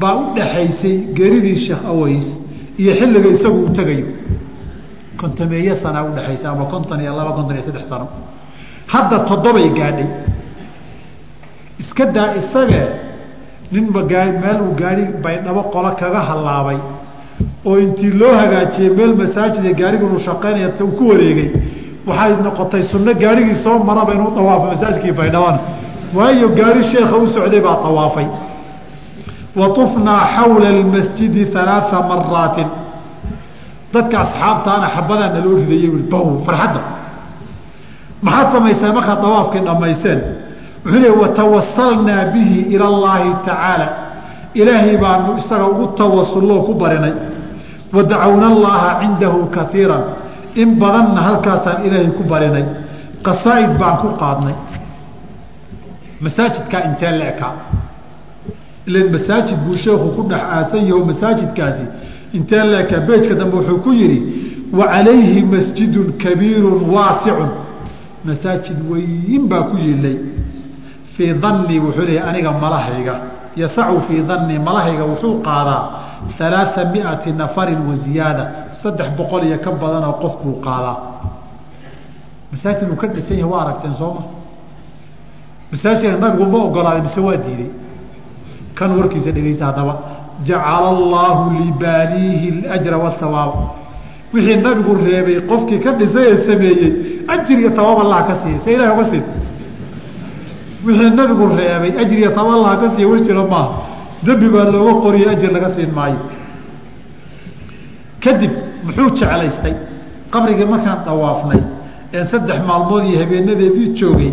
baa 0.00 0.14
u 0.20 0.24
dhaxaysay 0.36 0.96
geeridii 1.16 1.56
sheekh 1.66 1.82
aways 1.92 2.26
iyo 2.78 2.92
xilliga 2.98 3.28
isagu 3.36 3.58
u 3.66 3.70
tegayo 3.78 4.06
kontameeye 5.24 5.74
sanaa 5.82 6.02
udhexaysa 6.10 6.46
ama 6.52 6.64
konton 6.72 7.00
iyo 7.00 7.12
laba 7.18 7.32
konton 7.38 7.54
iyo 7.56 7.64
saddex 7.68 7.86
sano. 7.88 8.06
Hadda 8.92 9.18
toddobay 9.28 9.68
gaadhay. 9.78 10.08
Iska 11.82 12.04
daa 12.16 12.34
isagee 12.40 12.86
ninba 13.72 14.02
gaa 14.10 14.26
meel 14.42 14.58
uu 14.66 14.74
gaari 14.80 15.04
baydhabo 15.24 15.62
qolo 15.74 15.90
kaga 16.00 16.20
hallaabay. 16.30 16.78
Oo 17.66 17.76
intii 17.84 18.12
loo 18.20 18.34
hagaajiyey 18.40 18.90
meel 18.98 19.12
masaajida 19.20 19.72
gaarigan 19.80 20.10
uu 20.14 20.18
shaqaynaya 20.26 20.68
uu 20.84 20.92
ku 20.98 21.04
wareegay. 21.10 21.50
Waxay 22.08 22.32
noqotay 22.46 22.82
sunno 22.92 23.12
gaarigii 23.22 23.54
soo 23.64 23.78
maraba 23.88 24.12
inuu 24.16 24.30
dawaafo 24.36 24.66
masaajidkii 24.72 25.12
baydhabana 25.20 25.60
waayo 26.16 26.48
gaari 26.58 26.82
sheekha 26.90 27.16
u 27.16 27.26
socday 27.34 27.60
baa 27.66 27.76
dawaafay 27.84 28.26
wa 29.56 29.68
tufnaa 29.76 30.20
xawla 30.36 30.68
almasjidi 30.68 31.42
alaaa 31.62 32.00
maraatin 32.10 32.68
dadka 33.94 34.16
asxaabtaana 34.24 34.86
xabadaa 34.96 35.28
naloo 35.36 35.56
ridayey 35.60 35.90
bow 36.12 36.26
farxadda. 36.46 36.80
Maxaad 38.26 38.48
samayseen 38.54 38.92
markaad 38.98 39.20
dawaafkii 39.24 39.62
dhammayseen? 39.68 40.20
Wuxuu 40.84 41.00
leey 41.02 41.14
watawasalnaa 41.22 42.24
bihi 42.34 42.58
ila 42.74 42.86
allaahi 42.92 43.30
tacaala. 43.46 43.86
Ilaahay 44.60 44.96
baanu 45.04 45.30
isaga 45.40 45.66
ugu 45.72 45.86
tawasuloo 46.00 46.60
ku 46.66 46.72
barinay. 46.82 47.14
Wadacawna 47.94 48.46
allaha 48.54 48.88
cindahu 49.00 49.38
kaiiran 49.56 50.04
in 50.62 50.68
badanna 50.80 51.20
halkaasaan 51.28 51.78
ilaahay 51.86 52.10
ku 52.18 52.22
barinay. 52.32 52.64
Qasaa'id 53.26 53.72
baan 53.80 53.96
ku 54.02 54.08
qaadnay. 54.22 54.56
Masaajidkaa 56.24 56.80
intee 56.88 57.12
la 57.18 57.26
ekaa 57.32 57.54
ilan 58.86 59.06
masaajid 59.12 59.58
buu 59.64 59.76
sheekhu 59.84 60.08
ku 60.16 60.22
dhex 60.30 60.40
aasan 60.56 60.82
yaho 60.88 61.04
masaajidkaasi 61.10 61.84
intee 62.36 62.64
la 62.64 62.80
ekaa 62.84 63.00
beejka 63.00 63.34
dambe 63.34 63.56
wuxuu 63.56 63.78
ku 63.84 63.92
yidhi 63.92 64.18
wa 64.72 64.86
masjidun 65.52 66.12
kabiirun 66.22 66.90
waasicun 66.94 67.50
masaajid 68.24 68.78
weyn 68.90 69.48
baa 69.48 69.62
ku 69.70 69.76
yiilay. 69.76 70.18
Fii 71.14 71.34
dannii 71.34 71.78
wuxuu 71.78 72.06
leeyahy 72.08 72.28
aniga 72.28 72.52
malahayga. 72.52 73.14
Yasacu 73.56 74.00
fii 74.06 74.22
dannii 74.28 74.58
malahayga 74.58 75.04
wuxuu 75.04 75.42
qaadaa 75.42 75.82
alaaa 76.40 76.84
miati 76.92 77.32
nafarin 77.32 77.80
wa 77.88 77.94
ziyaada. 77.94 78.44
Saddex 78.70 79.08
boqol 79.16 79.44
iyo 79.44 79.58
ka 79.58 79.70
badanoo 79.72 80.12
qof 80.22 80.34
qaadaa. 80.64 80.96
Masaajid 82.52 82.90
uu 82.90 82.96
ka 82.96 83.06
dhisan 83.06 83.38
yahay 83.38 83.52
waa 83.52 83.62
aragteen 83.62 83.92
sooma 83.92 84.22
masaajidka 85.74 86.18
nabigu 86.18 86.46
ma 86.46 86.58
ogolaaday 86.64 87.02
mise 87.02 87.20
waa 87.20 87.36
diiday 87.36 87.70
kan 88.74 88.90
warkiisa 88.98 89.32
dhegeysa 89.32 89.66
haddaba 89.66 89.94
jacala 90.48 90.88
allaahu 90.96 91.44
libaaniihi 91.60 92.48
اljra 92.74 92.96
wاhawaaba 93.04 93.62
wixii 94.34 94.56
nabigu 94.66 94.92
reebay 95.06 95.40
qofkii 95.50 95.78
ka 95.84 95.90
dhisay 95.98 96.26
ee 96.32 96.36
sameeyey 96.46 96.92
ajir 97.34 97.58
iyo 97.58 97.70
tawaab 97.70 97.98
allah 98.04 98.20
ka 98.28 98.34
siiya 98.42 98.58
se 98.64 98.72
ilahi 98.74 98.90
oga 98.94 99.04
siin. 99.10 99.22
Wixii 100.86 101.10
nabigu 101.20 101.44
reebay 101.58 101.92
ajir 102.02 102.18
iyo 102.18 102.30
tawaab 102.30 102.54
allah 102.58 102.72
ka 102.82 102.88
siiya 102.94 103.08
war 103.10 103.20
jira 103.26 103.44
maaha 103.52 103.72
dembi 104.26 104.48
baa 104.54 104.64
looga 104.74 104.94
qoriyo 105.04 105.26
ajir 105.30 105.50
laga 105.56 105.70
siin 105.76 105.90
maayo. 105.96 106.18
Kadib 108.24 108.50
muxuu 108.86 109.10
jeclaystay? 109.18 109.74
Qabrigii 110.32 110.66
markaan 110.72 110.98
dawaafnay 111.06 111.62
ee 112.16 112.24
saddex 112.30 112.58
maalmood 112.68 113.04
iyo 113.10 113.18
habeenadeedii 113.22 113.88
joogay 113.98 114.32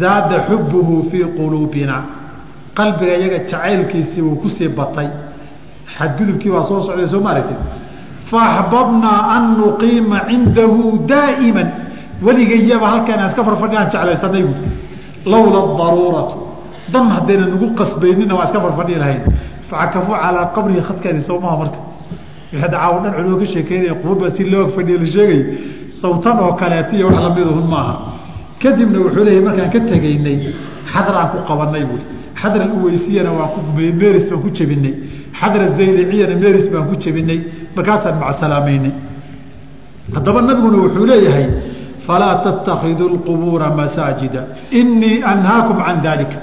zaada 0.00 0.36
xubuhu 0.48 0.94
fii 1.10 1.24
quluubina 1.36 1.96
qalbiga 2.78 3.14
iyaga 3.20 3.38
jacaylkiisii 3.50 4.22
uu 4.28 4.36
ku 4.42 4.48
sii 4.56 4.68
batay 4.68 5.08
xadgudubkii 6.00 6.50
baa 6.54 6.64
soo 6.68 6.80
socday 6.86 7.08
soo 7.12 7.20
ma 7.24 7.30
aragtid 7.34 7.58
faaxbabnaa 8.30 9.20
an 9.36 9.44
nuqiima 9.58 10.18
cindahu 10.28 10.98
daa'iman. 11.12 11.68
Weligayaba 12.26 12.86
halkaan 12.92 13.20
iska 13.28 13.42
farfadhi 13.48 13.76
aan 13.80 13.88
jeclaysanay 13.92 14.42
buui 14.42 14.68
lawla 15.32 15.60
daruuratu. 15.78 16.36
Dan 16.92 17.04
haddayna 17.14 17.46
nagu 17.52 17.66
qasbaynina 17.80 18.34
waa 18.38 18.44
iska 18.44 18.60
farfadhi 18.64 18.94
lahayn. 19.02 19.22
Facakafuu 19.70 20.14
calaa 20.22 20.46
qabrihi 20.54 20.80
khadkeedii 20.88 21.22
soomaha 21.28 21.56
marka. 21.60 21.78
Dacaawo 22.52 22.96
dhan 23.02 23.12
culimo 23.16 23.36
ka 23.42 23.46
sheekeynaya 23.52 23.94
qubuur 24.00 24.16
baa 24.20 24.30
si 24.36 24.42
loo 24.52 24.68
fadhiya 24.68 24.98
la 25.02 25.06
sheegay. 25.14 25.40
Sawtan 26.00 26.36
oo 26.44 26.52
kaleeta 26.60 26.92
iyo 26.96 27.06
wax 27.08 27.16
lamidahun 27.24 27.66
maaha. 27.72 27.94
Kadibna 28.62 28.98
wuxuu 29.04 29.24
leeyahy 29.26 29.44
markaan 29.46 29.70
ka 29.74 29.80
tegaynay 29.90 30.38
xadar 30.92 31.16
aan 31.20 31.28
ku 31.32 31.38
qabanay 31.48 31.84
buui 31.88 32.02
xadra 32.40 32.64
uweysiyana 32.76 33.30
waan 33.38 33.50
ku 33.54 33.60
meris 34.00 34.26
baan 34.30 34.42
ku 34.44 34.48
jebinay 34.56 34.94
xadra 35.40 35.68
zayliciyana 35.78 36.34
meris 36.42 36.66
baan 36.72 36.84
ku 36.90 36.94
jebinay 37.02 37.40
markaasaan 37.76 38.16
macsalaamaynay 38.22 38.92
haddaba 40.14 40.42
nabiguna 40.42 40.78
wuxuu 40.84 41.06
leeyahay 41.12 41.46
falaa 42.06 42.34
tattakiduu 42.46 43.08
lqubuura 43.16 43.70
masaajida 43.80 44.42
inii 44.80 45.22
anhaakum 45.32 45.76
can 45.86 45.98
dalika 46.02 46.38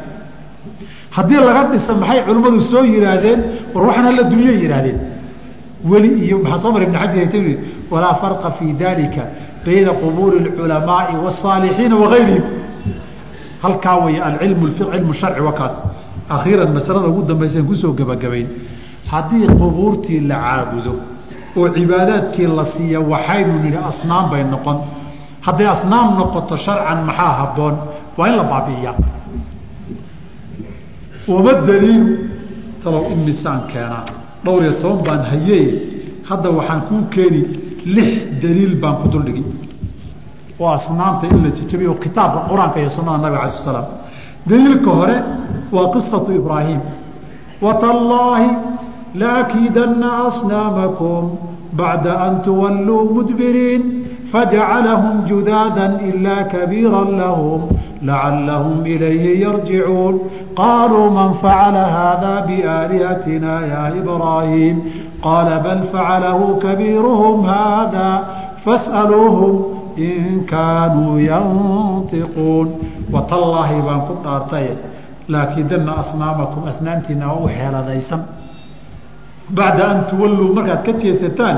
haddii 1.18 1.42
laga 1.48 1.62
dhisa 1.72 1.94
maxay 2.02 2.22
culimmadu 2.28 2.62
soo 2.72 2.84
yihaahdeen 2.94 3.40
war 3.74 3.84
waxaan 3.88 4.08
alla 4.12 4.24
dunye 4.32 4.52
yihaahdeen 4.64 5.00
weli 5.90 6.10
iyo 6.26 6.38
maxaa 6.44 6.60
soo 6.64 6.72
mara 6.72 6.86
ibn 6.86 6.98
xajar 7.04 7.28
walaa 7.92 8.14
farqa 8.22 8.52
fii 8.58 8.74
dalika 8.74 9.22
bayna 9.66 9.92
qubuuri 10.02 10.38
اculamaai 10.50 11.16
wاsaalixiina 11.26 11.96
wagayrihim 12.04 12.44
halkaa 13.64 13.98
way 14.06 14.16
alcilmu 14.30 14.68
cilmu 14.78 15.14
sharci 15.14 15.42
wakaas 15.42 15.76
akhiiran 16.30 16.74
masalada 16.74 17.08
ugu 17.08 17.22
dambaysan 17.30 17.66
ku 17.70 17.76
soo 17.76 17.94
gebagabayn 17.94 18.48
haddii 19.12 19.48
qubuurtii 19.60 20.20
la 20.30 20.36
caabudo 20.46 20.94
oo 21.60 21.68
cibaadaadkii 21.76 22.48
la 22.58 22.66
siiya 22.74 23.00
waxaynu 23.12 23.54
nidhi 23.64 23.78
asnaam 23.90 24.26
bay 24.32 24.44
noqon. 24.54 24.78
Hadday 25.46 25.68
asnaam 25.76 26.08
noqoto 26.20 26.56
sharcan 26.66 27.00
maxaa 27.10 27.34
habboon? 27.40 27.76
Waa 28.18 28.28
in 28.30 28.36
la 28.40 28.44
baabi'iyaa. 28.52 28.96
Wama 31.28 31.54
daliilu 31.68 32.18
talow 32.84 33.04
in 33.12 33.20
misaan 33.28 33.62
keenaa. 33.72 34.06
Dhowr 34.46 34.62
iyo 34.64 34.74
toban 34.82 35.04
baan 35.06 35.24
hayee 35.32 35.66
hadda 36.30 36.50
waxaan 36.58 36.82
kuu 36.90 37.02
keeni 37.14 37.42
lix 37.96 38.10
daliil 38.42 38.74
baan 38.82 38.96
ku 39.02 39.08
duldhigi 39.14 39.44
oo 40.60 40.70
asnaamta 40.78 41.26
in 41.32 41.38
la 41.44 41.50
jejabiyo 41.58 41.94
kitaabka 42.04 42.40
qur'aanka 42.50 42.78
iyo 42.82 42.90
sunada 42.96 43.18
nabig 43.24 43.40
alai 43.40 43.52
slam 43.64 43.86
daliilka 44.50 44.92
hore 45.00 45.18
waa 45.76 45.88
qisatu 45.94 46.30
ibraahim. 46.40 46.80
Watallaahi 47.66 48.50
laakiidanna 49.16 50.10
asnaamakum 50.28 51.38
bacda 51.80 52.14
an 52.28 52.42
tuwalluu 52.48 53.04
mudbiriin 53.16 53.84
fajacalahum 54.32 55.26
judaada 55.30 55.86
ilaa 56.10 56.44
kabiira 56.54 57.02
lahum 57.20 57.62
lacalahum 58.10 58.86
ilayhi 58.96 59.42
yarjicuun 59.42 60.16
qaaluu 60.60 61.10
man 61.18 61.34
facala 61.44 61.84
hada 61.98 62.34
biaalihatina 62.50 63.54
ya 63.74 63.84
ibraahim 64.02 64.82
qaala 65.28 65.60
bal 65.68 65.82
facalahu 65.94 66.60
kabiiruhum 66.66 67.46
hada 67.54 68.10
fas'aluuhum 68.66 69.56
in 70.10 70.46
kaanuu 70.54 71.18
yantiquun 71.32 72.68
watallaahi 73.14 73.78
baan 73.88 74.02
ku 74.10 74.14
dhaartaye 74.26 74.74
laakidanna 75.36 75.94
asnaamakum 76.04 76.68
asnaamtiina 76.74 77.26
waa 77.32 77.40
u 77.46 77.50
xeeladaysan 77.58 78.22
bacda 79.50 79.84
an 79.92 80.00
tuwalluu 80.10 80.54
markaad 80.58 80.82
ka 80.86 80.92
jeesataan 81.02 81.58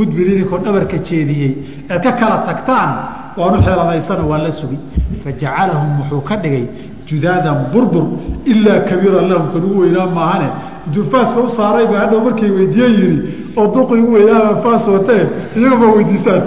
idinkoo 0.00 0.58
dhabarka 0.64 0.98
jeediyey 1.08 1.52
ead 1.90 2.02
ka 2.02 2.12
kala 2.20 2.38
tagtaan 2.48 2.90
waanu 3.36 3.58
xeeladaysano 3.66 4.28
waa 4.30 4.38
la 4.46 4.52
sugi 4.52 4.78
fajacalahum 5.24 5.90
wuxuu 6.00 6.20
ka 6.28 6.36
dhigay 6.42 6.64
judaadan 7.08 7.58
burbur 7.72 8.04
ilaa 8.52 8.80
kabiiran 8.88 9.28
lahum 9.30 9.46
kan 9.52 9.62
ugu 9.68 9.80
weynaa 9.84 10.06
maahane 10.18 10.48
intuu 10.86 11.04
faaska 11.12 11.40
u 11.40 11.50
saaray 11.58 11.86
baa 11.92 12.00
hadhow 12.04 12.20
markay 12.26 12.50
weydiiyen 12.58 12.92
yihi 13.00 13.18
oo 13.56 13.66
duqi 13.74 13.94
ugu 14.02 14.12
weynaaba 14.16 14.56
faas 14.64 14.84
watee 14.94 15.22
iyaguma 15.56 15.92
weydiisaan 15.96 16.42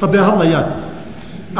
hadday 0.00 0.22
hadlayaan 0.28 0.66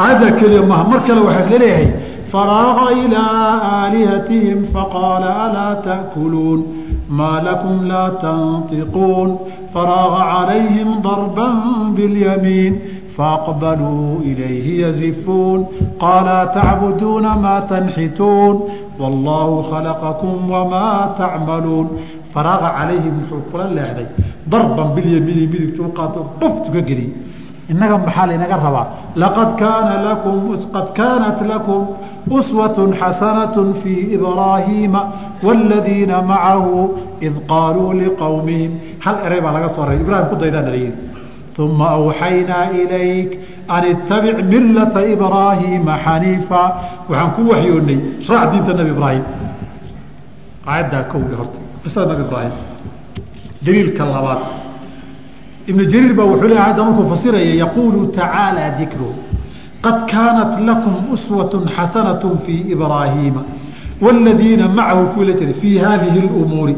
aayaddaa 0.03 0.31
keliya 0.39 0.63
maaha 0.71 0.83
mar 0.91 0.99
kale 1.07 1.21
waxaa 1.27 1.49
la 1.51 1.57
leeyahay 1.63 1.87
faraaqa 2.31 2.85
ilaa 3.03 3.45
aalihatihim 3.75 4.59
faqaala 4.73 5.29
alaa 5.45 5.73
ta'kuluun 5.87 6.59
maa 7.17 7.37
lakum 7.47 7.77
laa 7.91 8.09
tantiquun 8.23 9.29
faraaqa 9.73 10.21
calayhim 10.31 10.89
darban 11.07 11.55
biاlyamiin 11.95 12.73
faaqbaluu 13.15 14.21
ilayhi 14.31 14.73
yazifuun 14.83 15.59
qaala 16.03 16.37
tacbuduuna 16.57 17.31
maa 17.45 17.61
tanxituun 17.71 18.55
wallaahu 19.01 19.55
khalaqakum 19.71 20.35
wamaa 20.53 20.99
tacmaluun 21.21 21.87
faraaqa 22.33 22.69
calayhim 22.77 23.15
wuxuu 23.19 23.41
kula 23.51 23.65
leexday 23.77 24.07
darban 24.51 24.89
bilyamiini 24.95 25.45
midigtu 25.53 25.81
u 25.87 25.91
qaato 25.99 26.19
buftu 26.39 26.69
ka 26.75 26.81
geliyey 26.89 27.11
innaga 27.71 27.95
maxaa 28.05 28.25
laynaga 28.31 28.57
rabaa 28.65 28.87
laqad 29.23 29.49
kaana 29.61 29.95
lakum 31.49 31.81
uswat 32.29 32.77
xasanat 32.99 33.55
fii 33.81 34.13
ibraahiima 34.15 35.01
wاladiina 35.43 36.21
macahu 36.21 36.97
id 37.21 37.35
qaaluu 37.51 37.93
liqowmihim 38.01 38.71
hal 38.99 39.15
eray 39.25 39.41
baa 39.41 39.53
laga 39.57 39.69
soo 39.75 39.85
reebay 39.85 40.03
ibrahim 40.05 40.25
ku 40.31 40.35
daydaana 40.35 40.69
la 40.69 40.79
yihi 40.83 40.93
uma 41.59 41.87
awxaynaa 41.99 42.65
ilayk 42.81 43.29
an 43.75 43.83
ittabic 43.93 44.37
milata 44.51 45.01
ibraahiima 45.15 45.93
xaniifa 46.05 46.61
waxaan 47.09 47.31
ku 47.35 47.41
waxyoonnay 47.51 47.99
raac 48.29 48.51
diinta 48.51 48.73
nabi 48.79 48.91
ibraahim 48.95 49.25
aayaddaa 50.71 51.03
kowdhe 51.11 51.35
horta 51.39 51.59
qisada 51.83 52.07
nabi 52.13 52.23
ibraahim 52.27 52.55
daliilka 53.65 54.03
labaad 54.15 54.41
ibnu 55.69 55.83
jariir 55.91 56.13
baa 56.19 56.27
wuxuu 56.31 56.47
leey 56.51 56.61
ayadda 56.65 56.83
markuu 56.87 57.05
fasiraya 57.13 57.53
yaquulu 57.63 57.99
tacaala 58.19 58.69
dikru 58.79 59.09
qad 59.85 59.97
kaanat 60.11 60.59
lakum 60.69 60.95
uswatun 61.15 61.63
xasanatun 61.75 62.37
fii 62.45 62.61
ibraahiima 62.75 63.41
waaladiina 64.01 64.67
macahu 64.67 65.05
kuu 65.13 65.23
la 65.29 65.33
jiray 65.39 65.53
fii 65.61 65.77
haadihi 65.85 66.21
lumuuri 66.27 66.75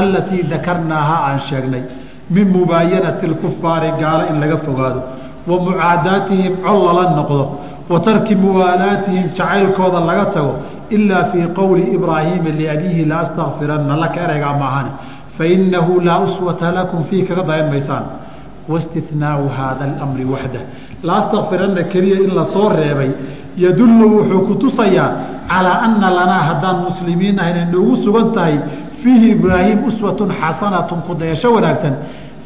allatii 0.00 0.42
dakarnaahaa 0.52 1.20
aan 1.28 1.40
sheegnay 1.48 1.82
min 2.30 2.48
mubaayanati 2.56 3.26
lkufaari 3.32 3.90
gaalo 4.00 4.24
in 4.30 4.40
laga 4.42 4.56
fogaado 4.66 5.00
wa 5.50 5.56
mucaadaatihim 5.66 6.56
col 6.66 6.80
lala 6.86 7.04
noqdo 7.18 7.44
wa 7.92 8.00
tarki 8.00 8.34
muwaalaatihim 8.44 9.26
jacaylkooda 9.38 10.00
laga 10.10 10.24
tago 10.36 10.54
ilaa 10.96 11.24
fii 11.32 11.46
qowli 11.58 11.82
ibraahiima 11.96 12.50
liabiihi 12.60 13.04
la 13.10 13.16
astakfiranna 13.24 13.96
laka 14.02 14.20
ereygaa 14.26 14.54
maahane 14.62 14.90
fa 15.38 15.46
inahu 15.56 16.00
laa 16.00 16.18
uswata 16.26 16.70
lakum 16.78 17.04
fii 17.10 17.22
kaga 17.28 17.42
dayan 17.50 17.68
maysaan 17.74 18.04
waistinaau 18.68 19.48
haada 19.56 19.84
almri 20.04 20.24
waxda 20.34 20.60
laastakfirana 21.08 21.82
keliya 21.92 22.18
in 22.26 22.32
la 22.38 22.44
soo 22.54 22.68
reebay 22.78 23.10
yadullu 23.64 24.06
wuxuu 24.16 24.40
kutusayaa 24.48 25.08
calaa 25.48 25.78
anna 25.86 26.08
lanaa 26.18 26.42
haddaan 26.50 26.76
muslimiin 26.88 27.38
ahayn 27.42 27.58
inoogu 27.68 27.96
sugan 28.04 28.28
tahay 28.36 28.56
fiihi 29.02 29.28
ibraahim 29.36 29.78
uswatun 29.88 30.30
xasanatun 30.40 30.98
kudayasho 31.08 31.48
wanaagsan 31.56 31.94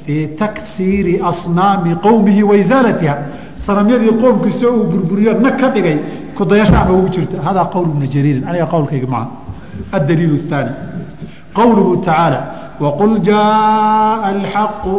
fii 0.04 0.26
taksiiri 0.42 1.14
asnaami 1.30 1.94
qowmihi 2.06 2.42
wa 2.50 2.54
isaalatiha 2.62 3.16
sanamyadii 3.66 4.12
qoomkiisa 4.22 4.66
uu 4.74 4.84
burburiyo 4.92 5.32
nag 5.44 5.56
ka 5.60 5.68
dhigay 5.74 5.96
kudayashaama 6.38 6.92
ugu 6.98 7.08
jirta 7.14 7.36
hadaa 7.46 7.64
qowl 7.74 7.86
bna 7.94 8.06
jariirin 8.14 8.44
aniga 8.48 8.66
qowlkayga 8.74 9.08
maa 9.14 9.26
adaliil 9.96 10.34
aani 10.58 10.72
qowluhu 11.58 11.96
tacaala 12.06 12.40
waqul 12.84 13.14
jaaa 13.28 14.22
alxaqu 14.32 14.94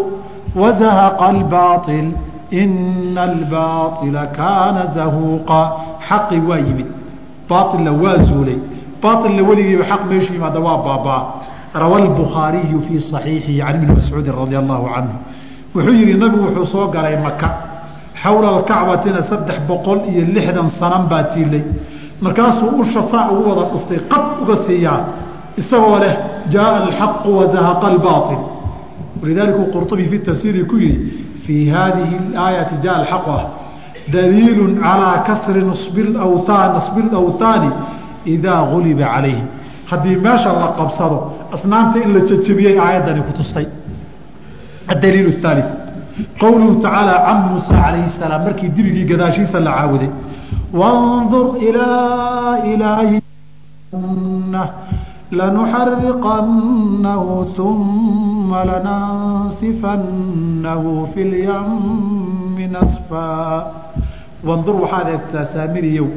wazahaqa 0.62 1.24
albaaطil 1.34 2.08
ina 2.50 3.22
albaaطila 3.30 4.26
kaana 4.38 4.82
zahuuqa 4.96 5.60
xaqi 6.08 6.38
waa 6.48 6.58
yimid 6.66 6.86
baailna 7.50 7.92
waa 8.02 8.16
zuulay 8.28 8.58
baailna 9.02 9.42
weligiiba 9.48 9.84
xaq 9.90 10.02
meeshu 10.10 10.32
yimaada 10.36 10.60
waa 10.66 10.78
baabaa 10.86 11.22
rawa 11.82 11.96
albukhaariyu 12.02 12.78
fii 12.86 13.00
صaxiixihi 13.10 13.58
can 13.66 13.74
ibni 13.76 13.94
mascuudin 13.94 14.32
radia 14.40 14.58
allahu 14.62 14.86
canhu 14.94 15.14
wuxuu 15.74 15.92
yihi 16.00 16.14
nabigu 16.22 16.44
wuxuu 16.46 16.66
soo 16.66 16.86
galay 16.94 17.16
maka 17.26 17.48
xowla 18.22 18.48
alkacbatina 18.56 19.22
saddex 19.30 19.58
boqol 19.68 19.98
iyo 20.10 20.22
lixdan 20.34 20.68
sanan 20.80 21.02
baa 21.10 21.22
tiilay 21.32 21.62
markaasuu 22.24 22.70
usha 22.80 23.02
saa 23.10 23.30
ugu 23.32 23.48
wada 23.50 23.64
dhuftay 23.72 23.98
qab 24.12 24.24
uga 24.42 24.56
siiyaa 24.66 25.00
isagoo 25.60 25.98
leh 26.04 26.14
jaaa 26.52 26.76
alxaqu 26.86 27.28
wazahaqa 27.38 27.86
albaail 27.92 28.38
walidaalika 29.21 29.59
uu 29.59 29.71
qurtubi 29.75 30.05
fi 30.11 30.19
tafsiiri 30.19 30.63
ku 30.65 30.77
yidhi 30.77 30.99
fii 31.45 31.69
haadihi 31.69 32.15
aayati 32.45 32.75
jaa 32.83 32.95
alxaqu 33.01 33.29
ah 33.39 33.45
daliilu 34.13 34.65
calaa 34.83 35.17
kasri 35.27 35.61
nbwaan 35.61 36.73
nasbi 36.73 37.01
lawthaani 37.15 37.69
idaa 38.25 38.61
guliba 38.71 39.05
calayhi 39.13 39.43
haddii 39.89 40.15
meesha 40.15 40.53
la 40.53 40.67
qabsado 40.79 41.17
asnaamta 41.55 41.99
in 42.05 42.13
la 42.13 42.21
jejebiyey 42.29 42.79
aayaddani 42.79 43.21
ku 43.27 43.33
tustay 43.39 43.67
adaliil 44.87 45.31
haali 45.43 45.63
qowluhu 46.41 46.81
tacaala 46.85 47.13
can 47.25 47.37
muusa 47.49 47.73
calayhi 47.83 48.09
salaam 48.19 48.43
markii 48.47 48.69
dibigii 48.77 49.05
gadaashiisa 49.11 49.59
la 49.59 49.71
caawaday 49.77 50.09
wandur 50.81 51.45
ilaa 51.67 52.57
ilaahi 52.73 53.21
lanuxariqannahu 55.31 57.45
uma 57.59 58.63
lanansifannahu 58.69 61.07
fi 61.13 61.23
lyami 61.33 62.67
nasfaa 62.67 63.63
wandur 64.47 64.75
waxaad 64.83 65.07
eegtaa 65.15 65.45
saamiriyow 65.53 66.07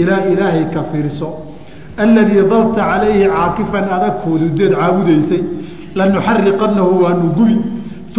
ilaa 0.00 0.22
ilaahay 0.32 0.64
ka 0.74 0.82
fiirso 0.92 1.28
aladii 2.04 2.42
dalta 2.52 2.80
calayhi 2.90 3.24
caakifan 3.36 3.86
adag 3.96 4.14
foodudeed 4.24 4.72
caabudaysay 4.80 5.42
lanuxariqannahu 6.00 6.92
waanu 7.04 7.26
gubi 7.38 7.56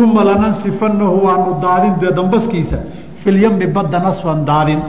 uma 0.03 0.21
lanansifanahu 0.29 1.15
waanu 1.27 1.49
daadin 1.65 1.93
dee 2.01 2.12
dambaskiisa 2.19 2.77
fi 3.23 3.29
lyami 3.38 3.67
badda 3.75 3.99
nasfan 4.07 4.39
daadin 4.51 4.79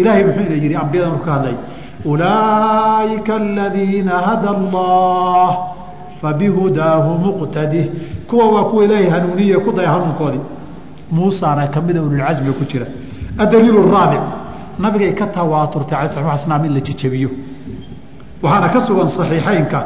ilaahay 0.00 0.22
muxuu 0.28 0.44
ina 0.48 0.56
yihi 0.62 0.74
ambiyada 0.82 1.08
markuu 1.10 1.24
ka 1.26 1.32
hadlay 1.36 1.56
ulaaئika 2.04 3.34
aladiina 3.36 4.12
hada 4.26 4.50
اllah 4.56 5.50
fabihudaahu 6.20 7.10
muqtadih 7.26 7.86
kuwa 8.28 8.46
waa 8.54 8.64
kuwa 8.70 8.84
ilaahay 8.84 9.08
hanuuniye 9.10 9.56
ku 9.58 9.72
daya 9.72 9.90
hanuunkoodii 9.90 10.40
muusana 11.12 11.66
kamida 11.66 12.02
ululcasmiga 12.02 12.52
ku 12.52 12.64
jira 12.64 12.86
adaliil 13.38 13.78
raabic 13.92 14.20
nabigay 14.78 15.12
ka 15.12 15.26
tawaaturtay 15.26 15.98
ala 15.98 16.08
sla 16.08 16.36
slam 16.44 16.64
in 16.64 16.72
la 16.74 16.80
jejabiyo 16.80 17.30
waxaana 18.42 18.68
ka 18.74 18.80
sugan 18.86 19.08
saxiixaynka 19.08 19.80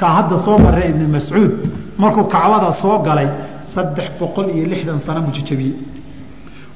kaa 0.00 0.12
hadda 0.18 0.38
soo 0.44 0.58
maray 0.58 0.88
ibnu 0.90 1.08
mascuud 1.16 1.52
markuu 1.98 2.24
kacbada 2.34 2.72
soo 2.82 2.98
galay 3.06 3.28
saddex 3.74 4.08
boqol 4.20 4.46
iyo 4.56 4.64
lixdan 4.72 4.98
sana 4.98 5.20
mu 5.20 5.30
jejabiyey 5.36 5.74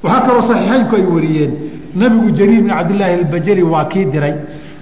waxaa 0.03 0.21
kaloo 0.27 0.41
saxiixaynku 0.49 0.95
ay 0.99 1.05
wariyeen 1.15 1.51
nabigu 2.01 2.29
jariir 2.37 2.61
bin 2.63 2.71
cabdilaahi 2.77 3.13
albajali 3.19 3.63
waa 3.73 3.85
kii 3.91 4.05
diray 4.13 4.33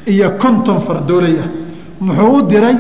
iyo 0.06 0.32
konton 0.38 0.80
fardooley 0.88 1.36
ah. 1.44 1.48
Muxuu 2.02 2.38
u 2.38 2.42
diray 2.52 2.76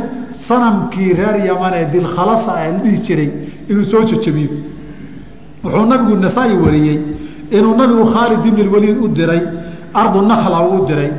sanamkii 0.48 1.14
reer 1.14 1.36
yaman 1.46 1.74
ee 1.80 1.86
dilkhalasa 1.94 2.52
ee 2.64 2.72
la 2.72 2.78
dhihi 2.84 2.98
jiray 3.08 3.30
inuu 3.70 3.86
soo 3.86 4.04
jejebiyo 4.10 4.50
wuxuu 5.64 5.86
nabigu 5.86 6.16
nasaa-i 6.26 6.54
wariyey? 6.64 7.00
Inuu 7.52 7.76
nabigu 7.76 8.06
khaalid 8.14 8.46
ibn 8.46 8.68
waliid 8.74 8.98
u 8.98 9.08
diray? 9.08 9.42
Ardu 9.94 10.22
nakla 10.22 10.60
uu 10.70 10.86
diray? 10.90 11.12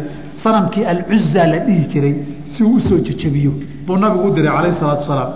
Sanamkii 0.42 0.84
alcuza 0.84 1.46
la 1.46 1.58
dhihi 1.66 1.86
jiray 1.92 2.14
si 2.44 2.64
uu 2.64 2.74
u 2.76 2.80
soo 2.80 2.98
jejebiyo 2.98 3.52
buu 3.86 3.96
nabigu 3.96 4.28
u 4.28 4.34
diray 4.34 4.52
calayh 4.56 4.72
salaatu 4.72 5.04
salaam. 5.04 5.30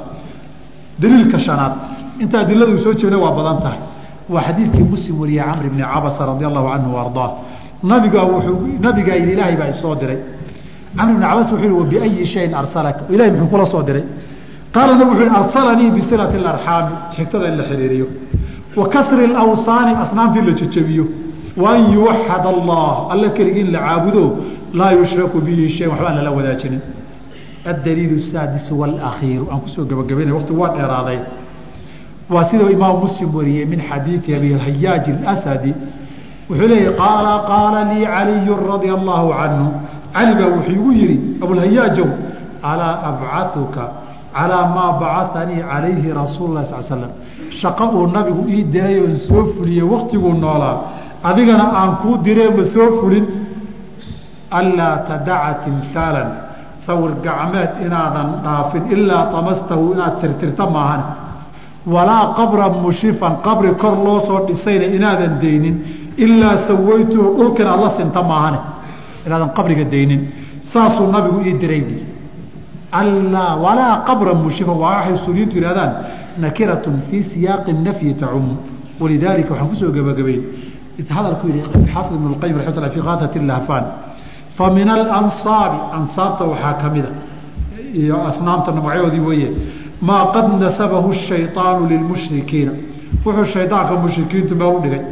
Daliilka 0.99 1.39
shanaad 1.39 1.73
inta 2.21 2.41
adiladu 2.41 2.79
soo 2.79 2.95
jeegna 2.95 3.19
waa 3.19 3.33
badan 3.39 3.59
tahay. 3.65 3.79
Waa 4.29 4.43
xadiidkii 4.43 4.83
muslim 4.93 5.21
wariyey 5.21 5.45
camr 5.45 5.69
bni 5.73 5.83
cabasa 5.83 6.27
radi 6.27 6.45
allahu 6.45 6.69
canhu 6.73 6.97
ardaa 7.05 7.31
nabiga 7.83 8.23
wuuu 8.25 8.79
nabigaa 8.81 9.15
yidhi 9.21 9.33
ilaahay 9.33 9.57
baa 9.57 9.69
isoo 9.75 9.95
diray 9.95 10.19
camr 10.99 11.13
bn 11.15 11.21
cabas 11.23 11.51
wuxuu 11.53 11.65
yihi 11.65 11.77
wabiayi 11.81 12.27
shayin 12.27 12.55
arsalaka? 12.55 13.01
Ilahay 13.11 13.31
muxuu 13.31 13.49
kula 13.49 13.67
soo 13.67 13.83
diray. 13.83 14.05
Qaala 14.75 14.93
nabi 14.99 15.11
wuxuu 15.11 15.25
yihi 15.27 15.37
arsalanii 15.37 15.91
bisilati 15.91 16.37
alarxaami 16.37 16.93
xigtada 17.17 17.49
in 17.49 17.57
la 17.57 17.65
xiriiriyo. 17.65 18.07
Wa 18.77 18.89
kasri 18.89 19.27
lawsaani 19.27 19.93
asnaamtii 20.03 20.43
la 20.49 20.53
jejebiyo. 20.53 21.05
Wa 21.57 21.71
an 21.75 21.93
yuwaxad 21.93 22.45
allah 22.47 23.09
alle 23.13 23.29
keligii 23.37 23.61
in 23.61 23.73
la 23.73 23.79
caabudo 23.81 24.37
laa 24.75 24.93
yushraku 24.93 25.41
bihi 25.41 25.69
shayan 25.69 25.91
waxba 25.93 26.09
aan 26.09 26.17
lala 26.17 26.31
wadaajinin. 26.31 26.81
Addaliilu 27.67 28.19
saadisu 28.19 28.79
walaakhiiru 28.81 29.49
aan 29.53 29.61
ku 29.61 29.69
soo 29.69 29.85
gabagabayna 29.85 30.35
waqtigu 30.35 30.61
waa 30.61 30.73
dheeraaday. 30.77 31.19
Waa 32.31 32.45
sidau 32.51 32.69
imaam 32.71 33.01
muslim 33.01 33.35
wariyey 33.35 33.65
min 33.67 33.81
xadiidi 33.81 34.35
abi 34.35 34.53
hayaaji 34.65 35.13
asadi 35.27 35.73
wuxuu 36.51 36.69
leeyahy 36.69 36.95
qaala 36.97 37.33
qaala 37.51 37.81
lii 37.95 38.05
caliyu 38.05 38.55
radia 38.71 38.93
allahu 38.99 39.29
canhu 39.39 39.69
cali 40.17 40.33
baa 40.39 40.49
wuxuu 40.57 40.73
igu 40.79 40.91
yihi 41.01 41.17
abulhayaajow 41.43 42.09
alaa 42.71 42.95
abcauka 43.09 43.85
calaa 44.37 44.67
maa 44.77 44.93
bacanii 45.03 45.63
calayhi 45.71 46.11
rasuulu 46.21 46.55
lah 46.57 46.65
sal 46.65 46.83
slam 46.83 47.13
shaqo 47.61 47.85
uu 47.97 48.07
nabigu 48.17 48.43
ii 48.55 48.63
diray 48.75 48.97
oon 49.01 49.17
soo 49.29 49.45
fuliyey 49.55 49.87
waktiguu 49.93 50.33
noolaa. 50.45 50.77
Adigana 51.29 51.65
aan 51.81 51.93
kuu 52.03 52.17
diree 52.25 52.51
ma 52.57 52.65
soo 52.75 52.89
fulin. 53.01 53.27
Anlaa 54.59 54.97
tadaca 55.09 55.53
timhaalan 55.65 56.29
sawir 56.87 57.13
gacmeed 57.25 57.71
inaadan 57.87 58.29
dhaafin 58.45 58.85
ilaa 58.95 59.25
tamastahu 59.35 59.93
inaad 59.95 60.15
tirtirta 60.21 60.65
maahan 60.75 61.03
walaa 61.95 62.25
qabra 62.39 62.67
mushifan 62.85 63.35
qabri 63.47 63.75
kor 63.83 63.95
loo 64.07 64.21
soo 64.29 64.41
dhisayna 64.47 64.87
inaadan 64.97 65.35
daynin 65.43 65.77
ilaa 66.25 66.57
sawaytuhu 66.69 67.29
dhulkan 67.39 67.67
aad 67.73 67.81
la 67.85 67.91
sinta 67.99 68.23
maahane 68.31 68.59
inaadan 69.27 69.51
qabriga 69.57 69.85
daynin. 69.85 70.21
Saasuu 70.61 71.07
nabigu 71.13 71.39
ii 71.49 71.55
diray 71.63 71.81
bu 71.89 71.95
allaa 72.93 73.57
walaa 73.57 74.05
qabra 74.09 74.35
mushifan 74.35 74.77
waa 74.83 74.97
waxay 74.97 75.15
usuuliyiintu 75.15 75.59
yihahdaan 75.59 75.93
nakiratun 76.39 77.01
fii 77.11 77.23
siyaaqi 77.23 77.73
nafyi 77.73 78.15
tacumu 78.15 78.57
walidaalika 79.01 79.51
waxaan 79.53 79.69
ku 79.69 79.75
soo 79.75 79.91
gebagabeyn 79.93 80.43
hadalku 81.17 81.49
yihi 81.49 81.63
xaafid 81.93 82.15
ibn 82.17 82.27
اlqayim 82.33 82.57
raxmat 82.59 82.77
lla 82.85 82.91
fi 82.91 83.01
kaatat 83.01 83.35
lahfan 83.51 83.85
fa 84.57 84.71
min 84.71 84.89
alansaabi 84.89 85.79
waxaa 86.53 86.75
ka 86.83 86.89
mida 86.95 87.11
iyo 87.95 88.17
asnaamta 88.31 88.73
magacyadoodii 88.73 89.21
weeye 89.29 89.51
maa 90.01 90.25
qad 90.35 90.47
nasabahu 90.61 91.13
shayطaanu 91.13 91.89
lilmushrikiina 91.93 92.73
wuxuu 93.25 93.45
shaydaanka 93.45 93.95
mushrikiintu 94.05 94.55
meel 94.61 94.77
u 94.79 94.81
dhigay 94.85 95.03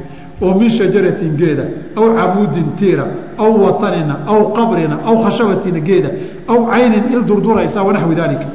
oo 0.42 0.54
min 0.54 0.70
shajaratin 0.70 1.36
geeda 1.36 1.64
aw 1.96 2.14
camuudin 2.16 2.74
tiira 2.76 3.06
aw 3.38 3.52
watanina 3.64 4.18
aw 4.26 4.52
qabrina 4.52 4.98
aw 5.04 5.22
khashabatina 5.24 5.80
geeda 5.80 6.10
aw 6.48 6.66
caynin 6.70 7.04
il 7.12 7.24
durduraysa 7.24 7.82
wanaxwi 7.82 8.14
daalika. 8.14 8.46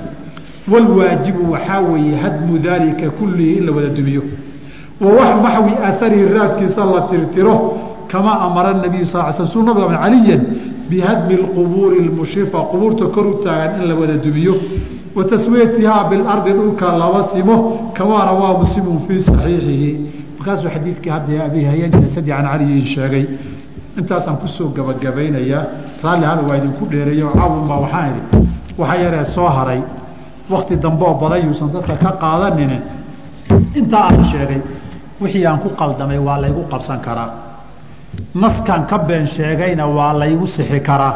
Wlwaajibu 0.69 1.51
waxaa 1.51 1.79
weeye 1.79 2.15
hadmu 2.15 2.59
daalika 2.59 3.09
kullihi 3.09 3.57
in 3.57 3.65
la 3.65 3.71
wada 3.71 3.89
dumiyo 3.89 4.21
wa 5.01 5.35
maxwi 5.35 5.73
aarihi 5.83 6.33
raadkiisa 6.33 6.85
la 6.85 7.01
tirtiro 7.01 7.73
kamaa 8.07 8.39
amara 8.39 8.73
nabiyu 8.73 9.05
sal 9.05 9.33
sl 9.33 9.47
su 9.47 9.63
nabig 9.63 9.97
caliyan 9.97 10.41
bihadmi 10.89 11.35
اqubuuri 11.35 12.07
اmushrifa 12.07 12.59
qubuurta 12.71 13.05
kor 13.05 13.27
u 13.27 13.33
taagan 13.43 13.81
in 13.81 13.87
la 13.87 13.95
wada 13.95 14.13
dumiyo 14.13 14.55
wa 15.15 15.23
taswiyatihaa 15.23 16.09
bilardi 16.09 16.51
dhulka 16.51 16.97
laba 16.97 17.23
simo 17.33 17.91
kamaa 17.93 18.25
rawaa 18.25 18.57
muslimu 18.57 19.01
fii 19.07 19.21
saxiixihi 19.21 19.97
markaasuu 20.39 20.69
xadiidkii 20.75 21.09
hadda 21.11 21.45
abi 21.45 21.63
hayajasadi 21.69 22.31
can 22.31 22.45
caliyin 22.51 22.85
sheegay 22.85 23.25
intaasaan 23.99 24.37
ku 24.37 24.47
soo 24.47 24.67
gabagabaynayaa 24.77 25.63
raalli 26.03 26.25
hada 26.25 26.41
waa 26.49 26.57
idinku 26.57 26.85
dheereeyo 26.91 27.27
caawinbaa 27.37 27.79
waxaan 27.85 28.11
idhi 28.11 28.47
waxa 28.77 28.95
yaree 29.03 29.25
soo 29.25 29.49
haray. 29.57 29.81
Wakti 30.49 30.75
dambeoo 30.83 31.13
badan 31.21 31.45
yuusan 31.45 31.69
dadka 31.73 31.93
ka 32.03 32.11
qaadanine 32.21 32.77
intaa 33.79 34.03
aan 34.09 34.23
sheegay 34.31 34.61
wixii 35.21 35.45
aan 35.45 35.59
ku 35.59 35.69
qaldamay 35.79 36.17
waa 36.27 36.37
laygu 36.41 36.63
qabsan 36.71 36.99
karaa. 37.05 37.29
Naskan 38.35 38.85
ka 38.89 38.97
been 38.99 39.27
sheegayna 39.27 39.85
waa 39.87 40.13
laygu 40.21 40.47
sixi 40.47 40.79
karaa. 40.79 41.13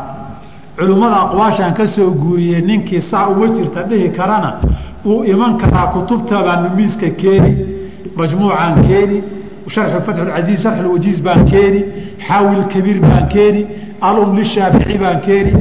Culimmada 0.77 1.15
aqwaashaan 1.25 1.73
ka 1.73 1.85
soo 1.87 2.11
guuriyey 2.11 2.61
ninkii 2.61 3.01
sax 3.01 3.27
uma 3.31 3.47
jirta 3.55 3.81
dhihi 3.89 4.09
karana 4.17 4.49
uu 5.05 5.23
iman 5.23 5.57
karaa 5.57 5.87
kutubtabaanu 5.93 6.69
miiska 6.75 7.09
keeni 7.21 7.51
majmuucaan 8.19 8.73
keeni 8.87 9.17
fatxulcasiiz 10.05 10.59
sharxulwajiiz 10.63 11.19
baan 11.27 11.45
keeni 11.51 11.81
xaawil 12.27 12.63
kabiir 12.73 12.99
baan 13.01 13.27
keeni 13.33 13.61
alum 14.01 14.35
lishaafici 14.37 14.97
baan 15.03 15.19
keeni 15.27 15.51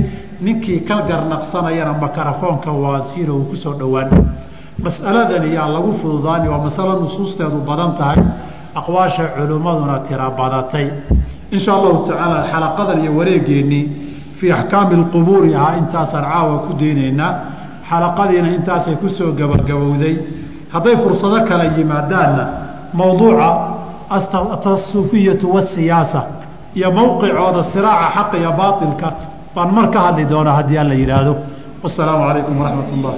ninkii 0.41 0.81
ka 0.89 0.97
garnaqsanayana 1.09 1.93
makarafoonka 2.05 2.71
waasiina 2.73 3.33
uu 3.33 3.45
ku 3.51 3.57
soo 3.57 3.75
dhowaan 3.81 4.11
mas'aladani 4.85 5.55
yaa 5.55 5.69
lagu 5.69 5.93
fududaani 6.01 6.49
waa 6.49 6.59
masalo 6.67 7.01
nusuusteedu 7.01 7.59
badan 7.69 7.93
tahay 7.99 8.21
aqwaasha 8.75 9.25
culimmaduna 9.37 9.99
tira 10.09 10.31
badatay 10.39 10.87
insha 11.53 11.71
allahu 11.79 11.99
tacaala 12.09 12.39
xalaqadan 12.53 12.99
iyo 13.05 13.13
wareegeennii 13.19 13.85
fii 14.39 14.51
axkaami 14.59 14.95
alqubuuri 15.01 15.55
ahaa 15.55 15.77
intaasaan 15.83 16.25
caawa 16.33 16.59
ku 16.67 16.73
daynaynaa 16.81 17.33
xalaqadiina 17.91 18.49
intaasay 18.59 18.95
ku 19.03 19.09
soo 19.09 19.31
gabagabowday 19.41 20.15
hadday 20.73 20.97
fursado 21.03 21.39
kale 21.49 21.65
yimaadaanna 21.79 22.45
mowduuca 22.99 23.49
atasufiyatu 24.57 25.47
wasiyaasa 25.55 26.21
iyo 26.79 26.89
mowqicooda 26.99 27.63
siraaca 27.73 28.09
xaqa 28.17 28.37
iyo 28.43 28.53
baailka 28.61 29.09
baan 29.55 29.71
mar 29.77 29.87
ka 29.95 29.99
hadli 30.07 30.25
doonaa 30.33 30.55
haddii 30.59 30.79
alla 30.83 30.95
yidhaahdo 31.01 31.33
wasalaamu 31.85 32.23
calaykum 32.29 32.55
waraxmat 32.61 32.91
ullah 32.97 33.15